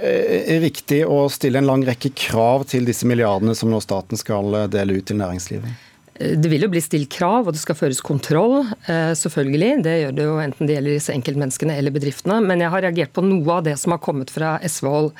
[0.00, 4.60] eh, riktig å stille en lang rekke krav til disse milliardene som nå staten skal
[4.60, 5.90] eh, dele ut til næringslivet?
[6.14, 9.80] Det vil jo bli stilt krav, og det skal føres kontroll, selvfølgelig.
[9.82, 12.36] Det gjør det jo enten det gjelder disse enkeltmenneskene eller bedriftene.
[12.46, 15.10] Men jeg har reagert på noe av det som har kommet fra SV-hold.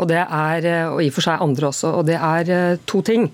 [0.00, 1.92] Og det er, og i og for seg andre også.
[2.00, 3.28] Og det er to ting.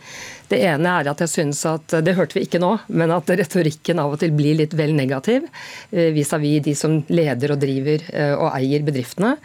[0.49, 4.01] Det ene er at jeg synes at, det hørte vi ikke nå, men at retorikken
[4.01, 5.45] av og til blir litt vel negativ
[5.93, 9.37] eh, vis-à-vis -vis de som leder og driver eh, og eier bedriftene.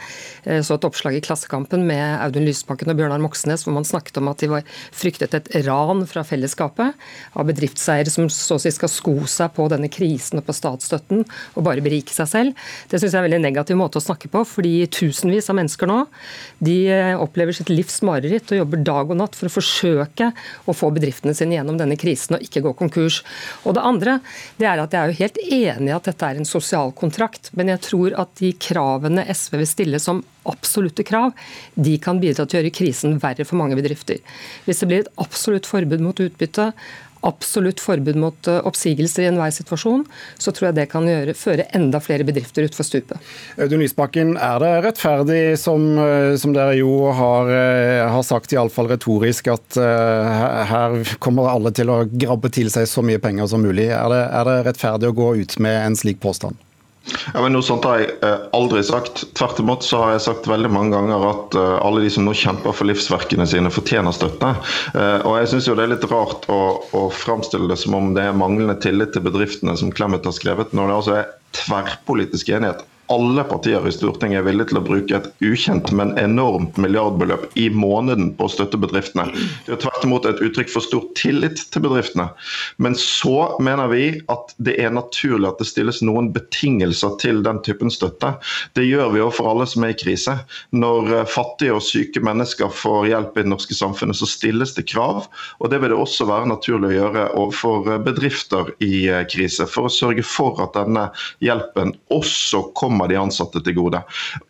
[0.46, 4.18] Eh, så et oppslag i Klassekampen med Audun Lysbakken og Bjørnar Moxnes hvor man snakket
[4.18, 6.96] om at de var fryktet et ran fra fellesskapet
[7.36, 11.26] av bedriftseiere som så å si skal sko seg på denne krisen og på statsstøtten
[11.56, 12.56] og bare berike seg selv.
[12.88, 15.88] Det syns jeg er en veldig negativ måte å snakke på, fordi tusenvis av mennesker
[15.88, 16.00] nå
[16.64, 16.78] de
[17.20, 20.32] opplever sitt livs mareritt og jobber dag og natt for å forsøke
[20.66, 23.22] å få bedriftene sine gjennom denne krisen og ikke gå konkurs.
[23.64, 24.18] Og det andre
[24.60, 27.52] det er at jeg er jo helt enig i at dette er en sosial kontrakt,
[27.58, 31.32] men jeg tror at de kravene SV vil stille som absolutte krav,
[31.76, 34.20] de kan bidra til å gjøre krisen verre for mange bedrifter.
[34.68, 36.72] Hvis det blir et absolutt forbud mot utbytte,
[37.24, 40.06] absolutt forbud mot eh, oppsigelser i enhver situasjon,
[40.42, 43.32] så tror jeg det kan gjøre, føre enda flere bedrifter utfor stupet.
[43.58, 48.92] Audun Lysbakken, er det rettferdig, som, eh, som dere jo har, eh, har sagt iallfall
[48.92, 53.64] retorisk, at uh, her kommer alle til å grabbe til seg så mye penger som
[53.64, 53.90] mulig?
[53.94, 56.60] Er det, er det rettferdig å gå ut med en slik påstand?
[57.34, 59.26] Ja, men Noe sånt har jeg eh, aldri sagt.
[59.36, 62.36] Tvert imot så har jeg sagt veldig mange ganger at eh, alle de som nå
[62.38, 64.54] kjemper for livsverkene sine, fortjener støtte.
[64.96, 66.62] Eh, og jeg syns det er litt rart å,
[66.96, 70.72] å framstille det som om det er manglende tillit til bedriftene som Clemet har skrevet,
[70.72, 75.20] når det altså er tverrpolitisk enighet alle partier i Stortinget er villige til å bruke
[75.20, 79.30] et ukjent, men enormt milliardbeløp i måneden på å støtte bedriftene.
[79.68, 82.32] Det er tvert imot et uttrykk for stor tillit til bedriftene.
[82.82, 87.62] Men så mener vi at det er naturlig at det stilles noen betingelser til den
[87.66, 88.34] typen støtte.
[88.74, 90.36] Det gjør vi overfor for alle som er i krise.
[90.76, 94.88] Når eh, fattige og syke mennesker får hjelp i det norske samfunnet, så stilles det
[94.92, 95.28] krav.
[95.60, 99.68] Og det vil det også være naturlig å gjøre overfor eh, bedrifter i eh, krise,
[99.70, 101.10] for å sørge for at denne
[101.44, 104.02] hjelpen også kommer kommer de ansatte til gode.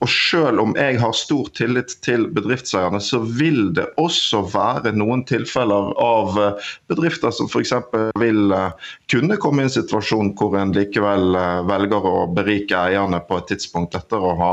[0.01, 5.23] Og Selv om jeg har stor tillit til bedriftseierne, så vil det også være noen
[5.25, 7.73] tilfeller av eh, bedrifter som f.eks.
[8.19, 8.71] vil eh,
[9.09, 13.49] kunne komme i en situasjon hvor en likevel eh, velger å berike eierne på et
[13.53, 14.51] tidspunkt etter å ha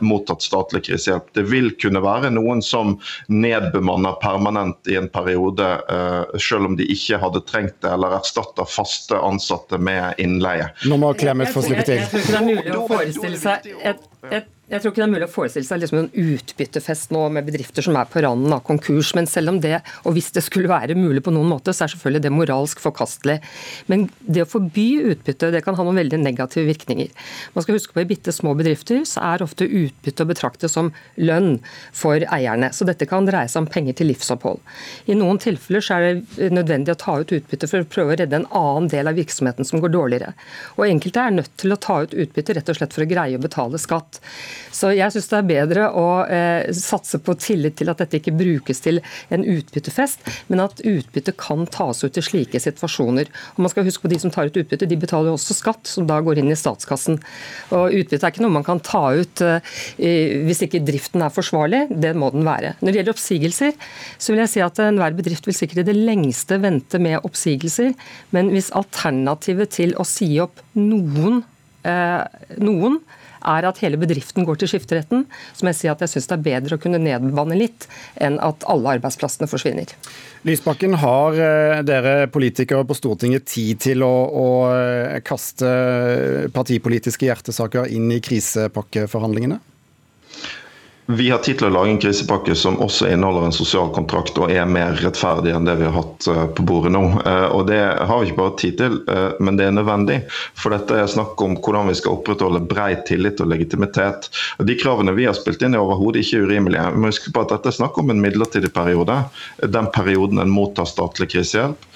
[0.00, 1.30] mottatt statlig krisehjelp.
[1.34, 2.96] Det vil kunne være noen som
[3.30, 5.66] nedbemanner permanent i en periode,
[6.42, 10.68] selv om de ikke hadde trengt det, eller erstatter faste ansatte med innleie.
[10.88, 12.02] Nå må Clemet få slippe til.
[12.02, 14.00] Jeg jeg, jeg, det er jeg, å forestille seg et,
[14.30, 17.46] et Jeg tror ikke det er mulig å forestille seg liksom en utbyttefest nå med
[17.46, 19.14] bedrifter som er på randen av konkurs.
[19.16, 21.92] Men selv om det, og hvis det skulle være mulig på noen måte, så er
[21.94, 23.38] selvfølgelig det moralsk forkastelig.
[23.88, 27.08] Men det å forby utbytte det kan ha noen veldig negative virkninger.
[27.54, 30.92] Man skal huske på I bitte små bedrifter så er ofte utbytte å betrakte som
[31.16, 31.62] lønn
[31.96, 32.68] for eierne.
[32.76, 34.60] Så dette kan dreie seg om penger til livsopphold.
[35.08, 38.20] I noen tilfeller så er det nødvendig å ta ut utbytte for å prøve å
[38.20, 40.36] redde en annen del av virksomheten som går dårligere.
[40.76, 43.40] Og enkelte er nødt til å ta ut utbytte rett og slett for å greie
[43.40, 44.20] å betale skatt.
[44.74, 48.36] Så jeg syns det er bedre å eh, satse på tillit til at dette ikke
[48.38, 49.00] brukes til
[49.34, 53.30] en utbyttefest, men at utbytte kan tas ut i slike situasjoner.
[53.56, 56.06] Og man skal huske på De som tar ut utbytte, de betaler også skatt, som
[56.08, 57.18] da går inn i statskassen.
[57.74, 59.76] Og Utbytte er ikke noe man kan ta ut eh,
[60.46, 61.84] hvis ikke driften er forsvarlig.
[61.90, 62.74] Det må den være.
[62.80, 63.76] Når det gjelder oppsigelser,
[64.18, 67.94] så vil jeg si at enhver bedrift vil sikkert i det lengste vente med oppsigelser,
[68.34, 71.42] men hvis alternativet til å si opp noen,
[71.84, 72.24] eh,
[72.62, 73.00] noen
[73.40, 76.38] er at hele bedriften går til skifteretten, så må jeg si at jeg syns det
[76.38, 77.88] er bedre å kunne nedvanne litt,
[78.20, 79.94] enn at alle arbeidsplassene forsvinner.
[80.48, 85.68] Lysbakken, har eh, dere politikere på Stortinget tid til å, å eh, kaste
[86.54, 89.60] partipolitiske hjertesaker inn i krisepakkeforhandlingene?
[91.10, 94.50] Vi har tid til å lage en krisepakke som også inneholder en sosial kontrakt og
[94.52, 97.00] er mer rettferdig enn det vi har hatt eh, på bordet nå.
[97.22, 100.18] Eh, og Det har vi ikke bare tid til, eh, men det er nødvendig.
[100.52, 104.28] For dette er snakk om hvordan vi skal opprettholde brei tillit og legitimitet.
[104.60, 106.84] Og De kravene vi har spilt inn er overhodet ikke urimelige.
[106.92, 109.16] Vi må huske på at dette er snakk om en midlertidig periode.
[109.64, 111.88] Den perioden en mottar statlig krisehjelp.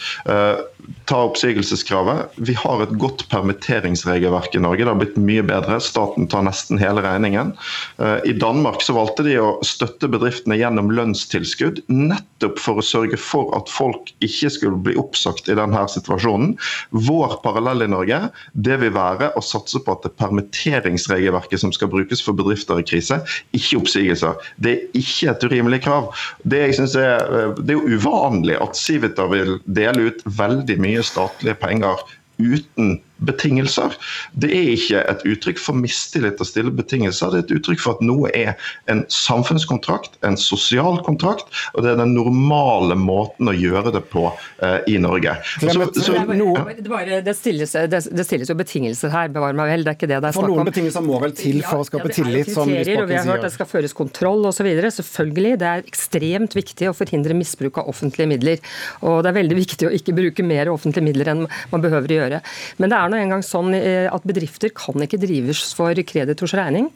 [1.06, 2.32] Ta oppsigelseskravet.
[2.40, 4.82] Vi har et godt permitteringsregelverk i Norge.
[4.82, 5.78] Det har blitt mye bedre.
[5.84, 7.52] Staten tar nesten hele regningen.
[8.00, 13.18] I Danmark så var valgte de å støtte bedriftene gjennom lønnstilskudd, nettopp for å sørge
[13.20, 16.54] for at folk ikke skulle bli oppsagt i denne situasjonen.
[16.94, 18.20] Vår parallell i Norge
[18.52, 22.86] det vil være å satse på at det permitteringsregelverket som skal brukes for bedrifter i
[22.86, 23.20] krise,
[23.56, 24.38] ikke oppsigelser.
[24.62, 26.10] Det er ikke et urimelig krav.
[26.46, 32.02] Det, er, det er jo uvanlig at Civita vil dele ut veldig mye statlige penger
[32.42, 33.96] uten betingelser.
[34.32, 37.96] Det er ikke et uttrykk for mistillit å stille betingelser, det er et uttrykk for
[37.96, 38.54] at noe er
[38.92, 44.28] en samfunnskontrakt, en sosial kontrakt, og det er den normale måten å gjøre det på
[44.62, 45.36] eh, i Norge.
[45.60, 49.86] Så, så, det, bare, det, stilles, det, det, stilles, jo betingelser her, bevar meg vel,
[49.86, 50.50] det er ikke det det er snakk om.
[50.50, 53.18] For noen betingelser må vel til for å skape ja, tillit, som Lysbakken og vi
[53.18, 54.68] har hørt det skal føres kontroll osv.
[54.98, 58.74] Selvfølgelig, det er ekstremt viktig å forhindre misbruk av offentlige midler.
[59.06, 62.18] Og det er veldig viktig å ikke bruke mer offentlige midler enn man behøver å
[62.20, 62.42] gjøre.
[62.82, 66.88] Men det er nå engang sånn eh, at bedrifter kan ikke drives for kreditors regning.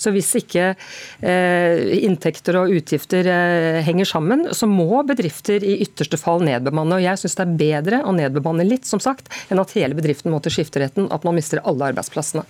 [0.00, 6.20] Så hvis ikke eh, inntekter og utgifter eh, henger sammen, så må bedrifter i ytterste
[6.20, 7.00] fall nedbemanne.
[7.00, 10.32] Og jeg syns det er bedre å nedbemanne litt, som sagt, enn at hele bedriften
[10.32, 12.46] må til skifteretten, at man mister alle arbeidsplassene.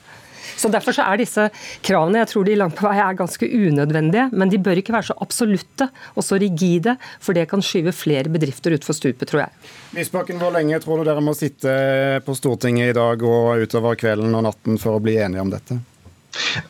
[0.56, 1.48] Så Derfor så er disse
[1.84, 5.10] kravene jeg tror de langt på vei er ganske unødvendige, men de bør ikke være
[5.10, 9.70] så absolutte og så rigide, for det kan skyve flere bedrifter utfor stupet, tror jeg.
[9.98, 14.34] Lysbakken, Hvor lenge tror du dere må sitte på Stortinget i dag og utover kvelden
[14.34, 15.78] og natten for å bli enige om dette?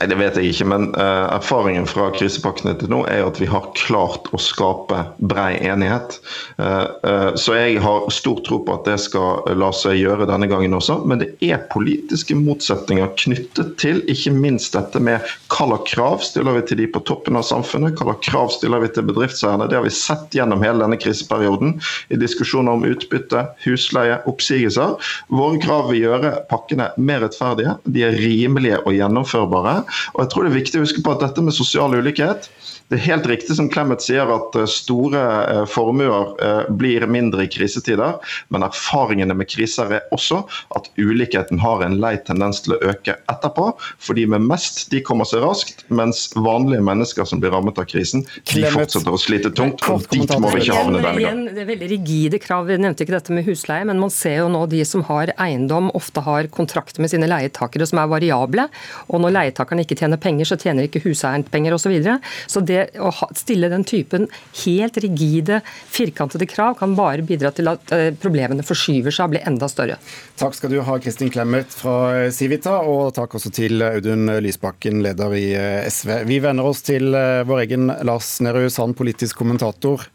[0.01, 3.47] Nei, Det vet jeg ikke, men uh, erfaringen fra krisepakkene til nå er at vi
[3.51, 6.19] har klart å skape brei enighet.
[6.59, 10.49] Uh, uh, så jeg har stor tro på at det skal la seg gjøre denne
[10.51, 10.99] gangen også.
[11.07, 16.57] Men det er politiske motsetninger knyttet til ikke minst dette med hva slags krav stiller
[16.57, 19.69] vi til de på toppen av samfunnet, hva slags krav stiller vi til bedriftseierne.
[19.71, 21.77] Det har vi sett gjennom hele denne kriseperioden
[22.11, 24.99] i diskusjoner om utbytte, husleie, oppsigelser.
[25.33, 29.85] Våre krav vil gjøre pakkene mer rettferdige, de er rimelige å gjennomføre sårbare.
[30.15, 32.49] Og jeg tror det er viktig å huske på at dette med sosial ulikhet
[32.93, 37.47] det er helt riktig som Clemet sier at eh, store eh, formuer eh, blir mindre
[37.47, 38.19] i krisetider,
[38.53, 40.43] men erfaringene med kriser er også
[40.77, 43.71] at ulikheten har en lei tendens til å øke etterpå.
[43.97, 47.89] For de med mest de kommer seg raskt, mens vanlige mennesker som blir rammet av
[47.89, 49.81] krisen, de fortsetter å slite tungt.
[49.89, 51.43] og Dit må vi ikke havne denne gang.
[51.49, 52.69] Det er veldig rigide krav.
[52.69, 55.89] Vi nevnte ikke dette med husleie, men man ser jo nå de som har eiendom,
[55.97, 58.69] ofte har kontrakter med sine leietakere som er variable.
[59.09, 61.81] Og når leietakerne ikke tjener penger, så tjener ikke huseieren penger osv.
[61.83, 62.21] Så, videre.
[62.49, 64.29] så det å stille den typen
[64.65, 65.61] helt rigide,
[65.93, 69.99] firkantede krav kan bare bidra til at eh, problemene forskyver seg og blir enda større.
[70.41, 75.37] Takk skal du ha, Kristin Clemet fra Civita, og takk også til Audun Lysbakken, leder
[75.39, 76.23] i eh, SV.
[76.29, 80.09] Vi venner oss til eh, vår egen Lars Nehru Sand, politisk kommentator.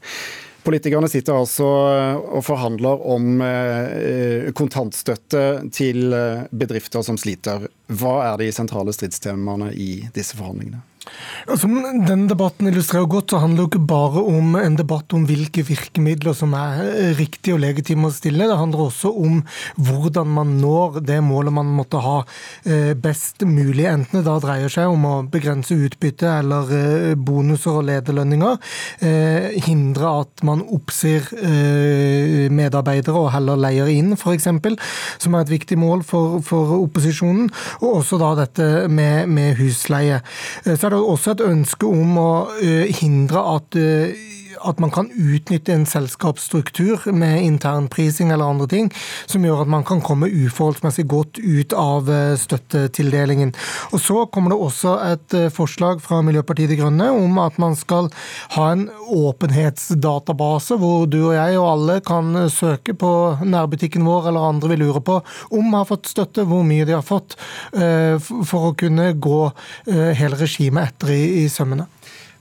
[0.68, 3.40] Politikerne sitter altså og forhandler om
[4.52, 6.12] kontantstøtte til
[6.52, 7.70] bedrifter som sliter.
[7.88, 10.84] Hva er de sentrale stridstemaene i disse forhandlingene?
[11.56, 15.26] Som denne debatten illustrerer godt, så handler det jo ikke bare om en debatt om
[15.28, 18.48] hvilke virkemidler som er riktige og legitime å stille.
[18.50, 19.42] Det handler også om
[19.80, 22.18] hvordan man når det målet man måtte ha
[22.66, 23.86] eh, best mulig.
[23.90, 28.58] Enten det da dreier seg om å begrense utbytte eller eh, bonuser og lederlønninger.
[29.06, 31.26] Eh, hindre at man oppsier
[32.54, 34.48] medarbeidere og heller leier inn, f.eks.,
[35.22, 37.50] som er et viktig mål for, for, opposisjonen.
[37.82, 40.20] Og også da dette med, med husleie.
[40.66, 42.32] Så er det også et ønske om å
[42.62, 44.16] eh, hindre at eh,
[44.66, 48.92] at man kan utnytte en selskapsstruktur med internprising eller andre ting,
[49.26, 53.54] som gjør at man kan komme uforholdsmessig godt ut av eh, støttetildelingen.
[53.92, 58.10] Og Så kommer det også et forslag fra Miljøpartiet De Grønne om at man skal
[58.56, 63.12] ha en åpenhetsdatabase hvor du og jeg og alle kan søke på
[63.44, 65.20] nærbutikken vår eller andre vi lurer på
[65.58, 67.36] om har fått støtte, hvor mye de har fått,
[67.74, 69.40] for å kunne gå
[69.88, 71.88] hele regimet etter i sømmene.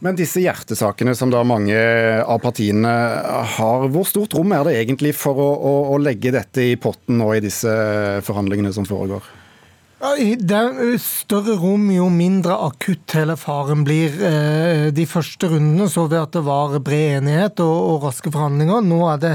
[0.05, 1.77] Men disse hjertesakene som da mange
[2.21, 2.93] av partiene
[3.57, 7.21] har, hvor stort rom er det egentlig for å, å, å legge dette i potten
[7.23, 7.73] nå i disse
[8.27, 9.25] forhandlingene som foregår?
[10.07, 14.13] Det er større rom jo mindre akutt hele faren blir.
[14.23, 18.85] Eh, de første rundene så vi at det var bred enighet og, og raske forhandlinger.
[18.87, 19.33] Nå, det,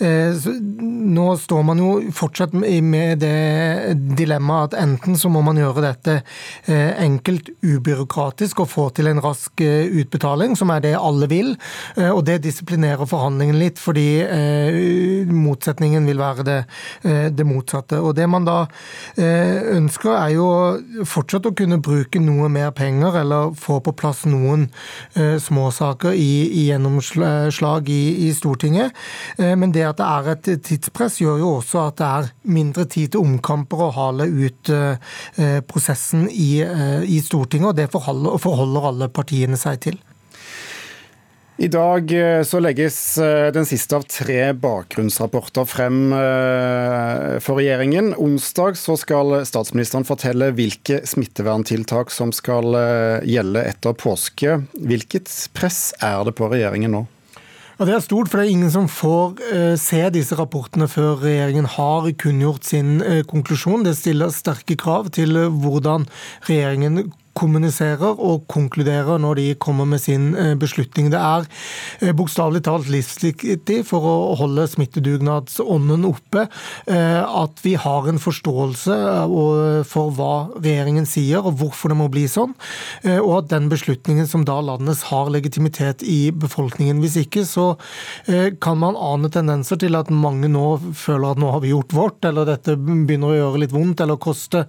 [0.00, 0.46] eh,
[0.80, 6.16] nå, står man jo fortsatt med det dilemmaet at enten så må man gjøre dette
[6.22, 11.52] eh, enkelt, ubyråkratisk og få til en rask utbetaling, som er det alle vil.
[12.00, 14.24] Og det disiplinerer forhandlingen litt, fordi
[15.28, 16.58] motsetningen vil være det,
[17.36, 18.00] det motsatte.
[18.00, 18.58] Og det man da
[19.18, 20.46] ønsker, er jo
[21.08, 24.68] fortsatt å kunne bruke noe mer penger, eller få på plass noen
[25.14, 26.30] eh, småsaker i,
[26.62, 28.94] i gjennomslag i, i Stortinget.
[29.38, 32.86] Eh, men det at det er et tidspress, gjør jo også at det er mindre
[32.90, 38.90] tid til omkamper og hale ut eh, prosessen i, i Stortinget, og det forholder, forholder
[38.92, 40.02] alle partiene seg til.
[41.56, 48.10] I dag eh, så legges eh, den siste av tre bakgrunnsrapporter frem eh, for regjeringen.
[48.18, 52.74] Onsdag så skal statsministeren fortelle hvilke smitteverntiltak som skal
[53.22, 54.58] gjelde etter påske.
[54.74, 57.06] Hvilket press er det på regjeringen nå?
[57.78, 61.66] Ja, Det er stort, for det er ingen som får se disse rapportene før regjeringen
[61.74, 62.98] har kunngjort sin
[63.30, 63.82] konklusjon.
[63.86, 66.06] Det stiller sterke krav til hvordan
[66.46, 71.10] regjeringen kommuniserer og konkluderer når de kommer med sin eh, beslutning.
[71.12, 71.46] Det er
[72.00, 78.96] eh, bokstavelig talt livsviktig for å holde smittedugnadsånden oppe eh, at vi har en forståelse
[79.88, 82.52] for hva regjeringen sier og hvorfor det må bli sånn,
[83.04, 87.00] og at den beslutningen som da landes har legitimitet i befolkningen.
[87.02, 87.66] Hvis ikke så
[88.62, 90.66] kan man ane tendenser til at mange nå
[90.98, 94.20] føler at nå har vi gjort vårt, eller dette begynner å gjøre litt vondt eller
[94.22, 94.64] koste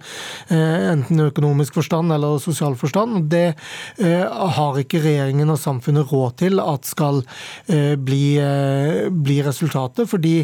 [0.50, 3.30] enten økonomisk forstand eller sosial sosial forstand.
[3.30, 3.54] Det
[3.98, 4.24] eh,
[4.56, 7.22] har ikke regjeringen og samfunnet råd til at skal
[7.68, 10.08] eh, bli, eh, bli resultatet.
[10.08, 10.36] Fordi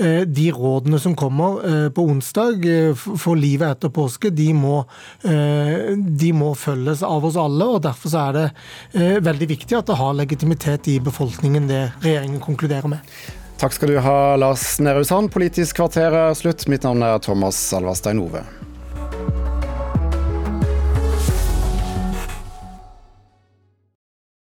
[0.00, 2.64] de rådene som kommer på onsdag
[2.96, 4.82] for livet etter påske, de må,
[5.22, 7.66] de må følges av oss alle.
[7.66, 12.90] og Derfor er det veldig viktig at det har legitimitet i befolkningen, det regjeringen konkluderer
[12.94, 13.14] med.
[13.60, 15.32] Takk skal du ha, Lars Nehru Sand.
[15.34, 16.64] Politisk kvarter er slutt.
[16.70, 18.46] Mitt navn er Thomas Alvarstein Ove.